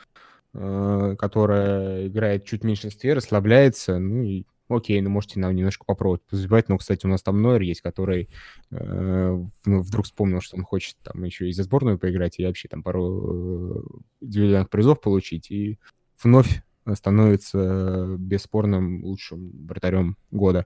[0.54, 4.46] э, которая играет чуть в меньшинстве, расслабляется, ну и
[4.76, 8.30] окей, ну можете нам немножко попробовать позабивать, но, кстати, у нас там Нойер есть, который
[8.72, 12.68] э, ну, вдруг вспомнил, что он хочет там еще и за сборную поиграть, и вообще
[12.68, 13.80] там пару
[14.22, 15.80] э, индивидуальных призов получить, и
[16.22, 16.64] вновь
[16.96, 20.66] становится бесспорным лучшим вратарем года.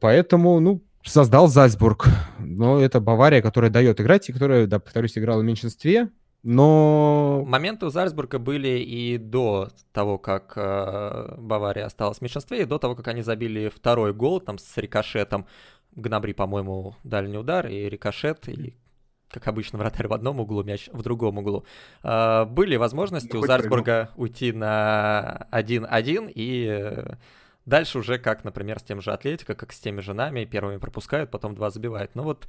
[0.00, 2.06] Поэтому, ну, создал Зальцбург.
[2.38, 6.10] Но это Бавария, которая дает играть, и которая, да, повторюсь, играла в меньшинстве.
[6.42, 7.44] Но...
[7.46, 12.78] Моменты у Зальцбурга были и до того, как э, Бавария осталась в меньшинстве, и до
[12.78, 15.46] того, как они забили второй гол там с рикошетом.
[15.94, 18.74] Гнабри, по-моему, дальний удар, и рикошет, и
[19.28, 21.64] как обычно, вратарь в одном углу, мяч в другом углу.
[22.02, 24.22] Э, были возможности да у Зальцбурга прыгнул.
[24.24, 27.14] уйти на 1-1, и э,
[27.66, 31.30] дальше уже как, например, с тем же Атлетико, как с теми же нами, первыми пропускают,
[31.30, 32.14] потом два забивают.
[32.14, 32.46] Ну вот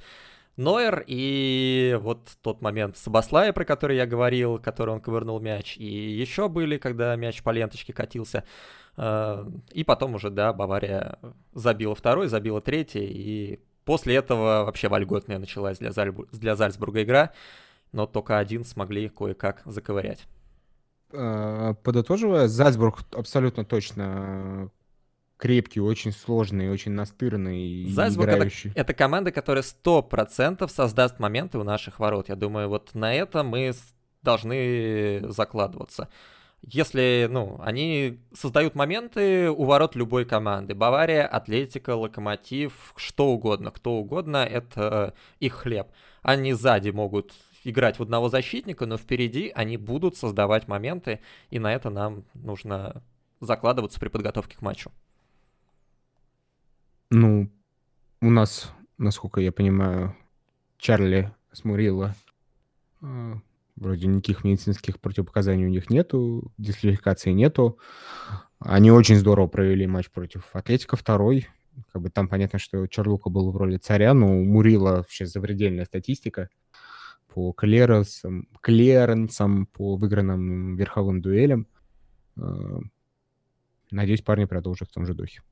[0.56, 5.76] Нойер и вот тот момент с Абаслая, про который я говорил, который он ковырнул мяч,
[5.76, 8.44] и еще были, когда мяч по ленточке катился.
[8.96, 11.18] Э, и потом уже, да, Бавария
[11.52, 16.26] забила второй, забила третий, и после этого вообще вольготная началась для, Зальбу...
[16.30, 17.32] для Зальцбурга игра,
[17.90, 20.24] но только один смогли кое-как заковырять.
[21.10, 24.70] Э, подытоживая, Зальцбург абсолютно точно
[25.44, 27.84] крепкий, очень сложный, очень настырный.
[27.90, 32.30] Зальцбург это, это команда, которая сто процентов создаст моменты у наших ворот.
[32.30, 33.74] Я думаю, вот на это мы
[34.22, 36.08] должны закладываться.
[36.62, 40.74] Если, ну, они создают моменты у ворот любой команды.
[40.74, 45.88] Бавария, Атлетика, Локомотив, что угодно, кто угодно, это их хлеб.
[46.22, 47.34] Они сзади могут
[47.64, 51.20] играть в одного защитника, но впереди они будут создавать моменты,
[51.50, 53.02] и на это нам нужно
[53.40, 54.90] закладываться при подготовке к матчу.
[57.10, 57.50] Ну,
[58.20, 60.16] у нас, насколько я понимаю,
[60.78, 63.34] Чарли с э,
[63.76, 67.78] вроде никаких медицинских противопоказаний у них нету, дисквалификации нету.
[68.58, 71.48] Они очень здорово провели матч против Атлетика второй.
[71.92, 75.84] Как бы там понятно, что Чарлука был в роли царя, но у Мурила вообще запредельная
[75.84, 76.48] статистика
[77.28, 81.66] по клеренсам, клеренсам, по выигранным верховым дуэлям.
[82.36, 82.78] Э,
[83.90, 85.42] надеюсь, парни продолжат в том же духе.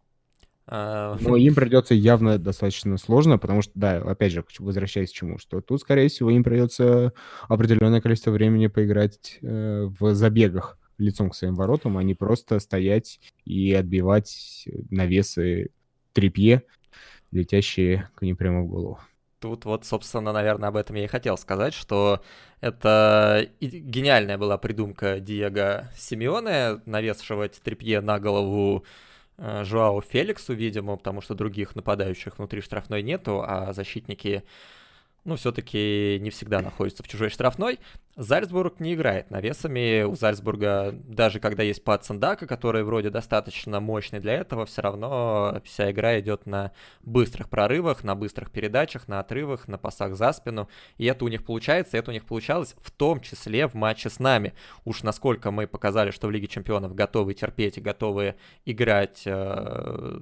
[0.67, 5.39] А, Но им придется явно достаточно сложно, потому что, да, опять же, возвращаясь к чему,
[5.39, 7.13] что тут, скорее всего, им придется
[7.49, 13.21] определенное количество времени поиграть э, в забегах лицом к своим воротам, а не просто стоять
[13.45, 15.71] и отбивать навесы
[16.13, 16.63] трепье,
[17.33, 19.01] летящие к ним прямо в голову.
[19.41, 22.23] Тут вот, собственно, наверное, об этом я и хотел сказать, что
[22.61, 28.85] это гениальная была придумка Диего Симеоне навешивать трепье на голову
[29.39, 34.45] Жуау Феликсу, видимо, потому что других нападающих внутри штрафной нету, а защитники
[35.25, 37.79] ну, все-таки не всегда находится в чужой штрафной.
[38.17, 40.03] Зальцбург не играет навесами.
[40.03, 45.91] У Зальцбурга, даже когда есть Пацандака, который вроде достаточно мощный для этого, все равно вся
[45.91, 50.69] игра идет на быстрых прорывах, на быстрых передачах, на отрывах, на пасах за спину.
[50.99, 54.11] И это у них получается, и это у них получалось в том числе в матче
[54.11, 54.53] с нами.
[54.85, 58.35] Уж насколько мы показали, что в Лиге Чемпионов готовы терпеть и готовы
[58.67, 60.21] играть э,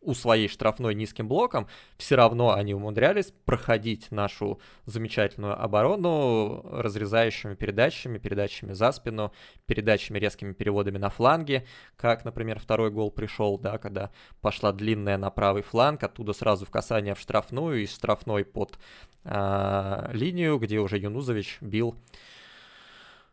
[0.00, 8.18] у своей штрафной низким блоком, все равно они умудрялись проходить нашу замечательную оборону разрезающими передачами,
[8.18, 9.32] передачами за спину,
[9.66, 15.30] передачами резкими переводами на фланге, как, например, второй гол пришел, да, когда пошла длинная на
[15.30, 18.78] правый фланг, оттуда сразу в касание в штрафную, и штрафной под
[19.24, 21.94] э, линию, где уже Юнузович бил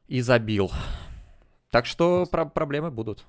[0.07, 0.72] и забил.
[1.72, 3.26] Так что про проблемы будут.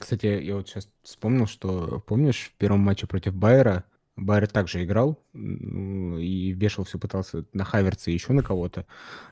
[0.00, 3.84] Кстати, я вот сейчас вспомнил, что, помнишь, в первом матче против Байера
[4.16, 8.86] Байер также играл и вешал все, пытался на Хаверца и еще на кого-то.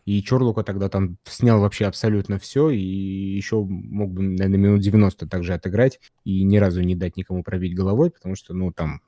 [0.05, 5.27] И Чорлука тогда там снял вообще абсолютно все, и еще мог бы, наверное, минут 90
[5.27, 9.03] также отыграть, и ни разу не дать никому пробить головой, потому что, ну, там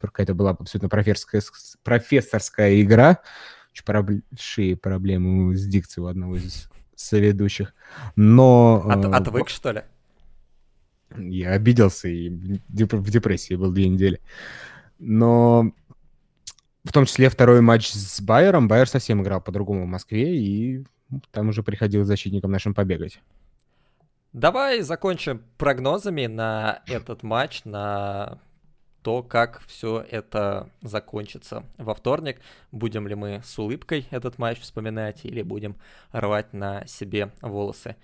[0.00, 1.42] какая-то была абсолютно профессорская,
[1.82, 3.20] профессорская игра,
[3.72, 7.74] очень большие проблемы с дикцией у одного из соведущих.
[8.16, 8.84] Но...
[8.88, 9.82] От, э, отвык, что ли?
[11.16, 14.20] Я обиделся и в депрессии был две недели.
[14.98, 15.72] Но
[16.84, 18.68] в том числе второй матч с Байером.
[18.68, 20.84] Байер совсем играл по-другому в Москве, и
[21.30, 23.20] там уже приходилось защитникам нашим побегать.
[24.32, 28.38] Давай закончим прогнозами на этот матч, на
[29.02, 32.40] то, как все это закончится во вторник.
[32.72, 35.76] Будем ли мы с улыбкой этот матч вспоминать или будем
[36.10, 37.96] рвать на себе волосы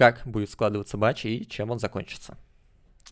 [0.00, 2.38] как будет складываться матч и чем он закончится.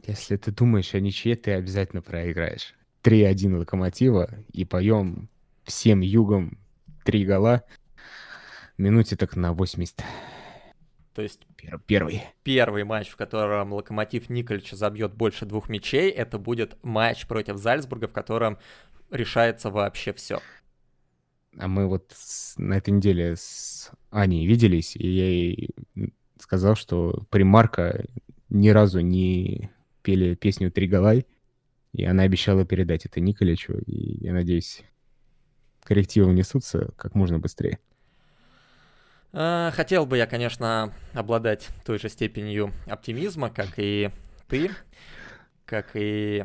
[0.06, 2.74] Если ты думаешь о ничье, ты обязательно проиграешь.
[3.02, 5.28] 3-1 Локомотива и поем
[5.64, 6.56] всем югом
[7.04, 7.62] три гола.
[8.78, 10.02] Минуте так на 80.
[11.12, 11.46] То есть
[11.84, 12.22] первый.
[12.42, 18.08] Первый матч, в котором Локомотив Никольича забьет больше двух мячей, это будет матч против Зальцбурга,
[18.08, 18.56] в котором
[19.10, 20.40] решается вообще все.
[21.58, 25.70] А мы вот с, на этой неделе с Аней виделись, и я ей
[26.40, 28.04] сказал, что примарка
[28.48, 29.70] ни разу не
[30.02, 31.26] пели песню «Три голай»,
[31.92, 34.82] и она обещала передать это Николичу, и я надеюсь,
[35.82, 37.78] коррективы внесутся как можно быстрее.
[39.32, 44.10] А, хотел бы я, конечно, обладать той же степенью оптимизма, как и
[44.48, 44.70] ты,
[45.64, 46.44] как и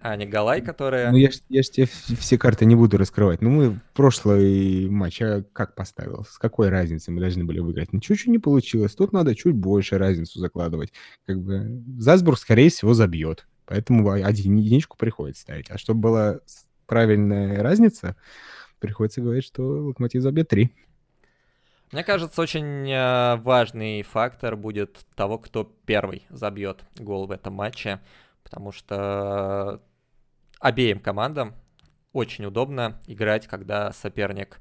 [0.00, 1.10] Аня Галай, которая...
[1.12, 3.40] Ну, я ж, я ж тебе все карты не буду раскрывать.
[3.40, 6.24] Ну, мы прошлый матч а как поставил?
[6.24, 7.92] С какой разницей мы должны были выиграть?
[7.92, 8.94] Ну, чуть-чуть не получилось.
[8.94, 10.92] Тут надо чуть больше разницу закладывать.
[11.24, 13.46] Как бы Зальцбург, скорее всего, забьет.
[13.66, 15.70] Поэтому один единичку приходится ставить.
[15.70, 16.40] А чтобы была
[16.86, 18.16] правильная разница,
[18.80, 20.72] приходится говорить, что Локомотив забьет три.
[21.92, 28.00] Мне кажется, очень э, важный фактор будет того, кто первый забьет гол в этом матче,
[28.52, 29.80] потому что
[30.60, 31.54] обеим командам
[32.12, 34.60] очень удобно играть, когда соперник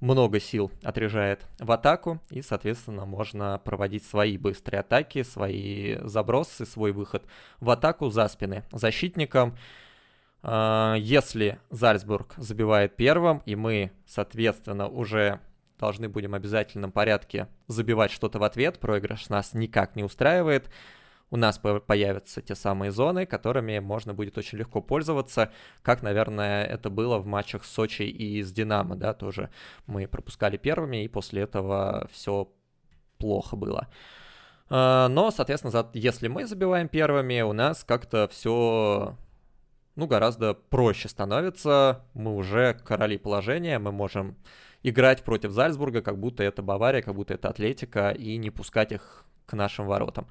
[0.00, 6.92] много сил отряжает в атаку, и, соответственно, можно проводить свои быстрые атаки, свои забросы, свой
[6.92, 7.24] выход
[7.60, 9.56] в атаку за спины защитникам.
[10.42, 15.40] Э, если Зальцбург забивает первым, и мы, соответственно, уже
[15.78, 20.68] должны будем в обязательном порядке забивать что-то в ответ, проигрыш нас никак не устраивает,
[21.32, 26.90] у нас появятся те самые зоны, которыми можно будет очень легко пользоваться, как, наверное, это
[26.90, 29.48] было в матчах Сочи и с Динамо, да, тоже
[29.86, 32.52] мы пропускали первыми, и после этого все
[33.16, 33.88] плохо было.
[34.68, 39.16] А, но, соответственно, если мы забиваем первыми, у нас как-то все
[39.96, 42.04] ну, гораздо проще становится.
[42.12, 44.36] Мы уже короли положения, мы можем
[44.82, 49.24] играть против Зальцбурга, как будто это Бавария, как будто это Атлетика, и не пускать их
[49.46, 50.26] к нашим воротам.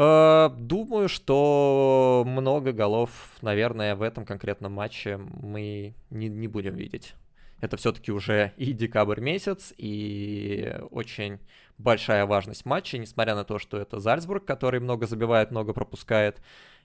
[0.00, 3.10] Э, думаю, что много голов,
[3.42, 7.14] наверное, в этом конкретном матче мы не, не будем видеть.
[7.60, 11.40] Это все-таки уже и декабрь месяц, и очень
[11.78, 16.40] большая важность матча, несмотря на то, что это Зальцбург, который много забивает, много пропускает.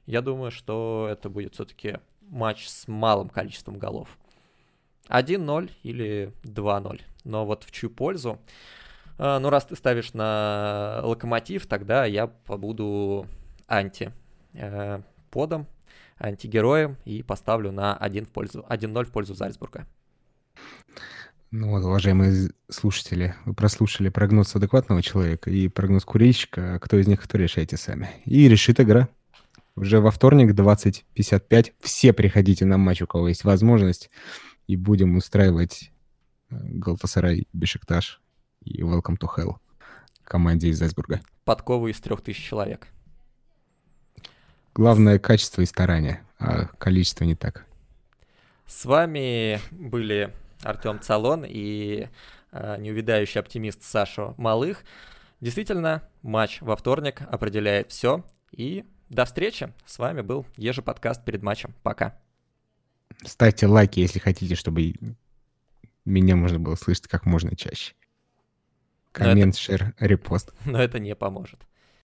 [0.08, 4.18] Я думаю, что это будет все-таки матч с малым количеством голов.
[5.10, 7.02] 1-0 или 2-0.
[7.26, 8.40] Но вот в чью пользу?
[9.18, 13.28] А, ну, раз ты ставишь на локомотив, тогда я побуду
[13.68, 14.12] анти
[14.54, 15.68] э, подом,
[16.20, 19.86] антигероем и поставлю на 1 в пользу, 1-0 в пользу Зальцбурга.
[21.52, 26.80] Ну вот, уважаемые слушатели, вы прослушали прогноз адекватного человека и прогноз курильщика.
[26.82, 28.10] Кто из них, кто решайте сами.
[28.26, 29.08] И решит игра.
[29.76, 31.74] Уже во вторник 20.55.
[31.80, 34.10] Все приходите на матч, у кого есть возможность
[34.66, 35.92] и будем устраивать
[36.50, 38.23] э, Галтасарай, Бешикташ
[38.66, 39.58] и Welcome to Hell
[40.24, 41.22] команде из Зальцбурга.
[41.46, 42.88] Подковы из трех тысяч человек.
[44.74, 47.66] Главное качество и старание, а количество не так.
[48.66, 50.34] С вами были
[50.64, 52.08] Артем Цалон и
[52.52, 54.84] э, неувидающий оптимист Саша Малых.
[55.42, 58.26] Действительно, матч во вторник определяет все.
[58.52, 59.72] И до встречи.
[59.86, 61.76] С вами был Ежеподкаст перед матчем.
[61.84, 62.20] Пока.
[63.24, 64.96] Ставьте лайки, если хотите, чтобы
[66.06, 67.94] меня можно было слышать как можно чаще.
[69.14, 70.52] Коммент, шер, репост.
[70.66, 71.62] Но это не поможет.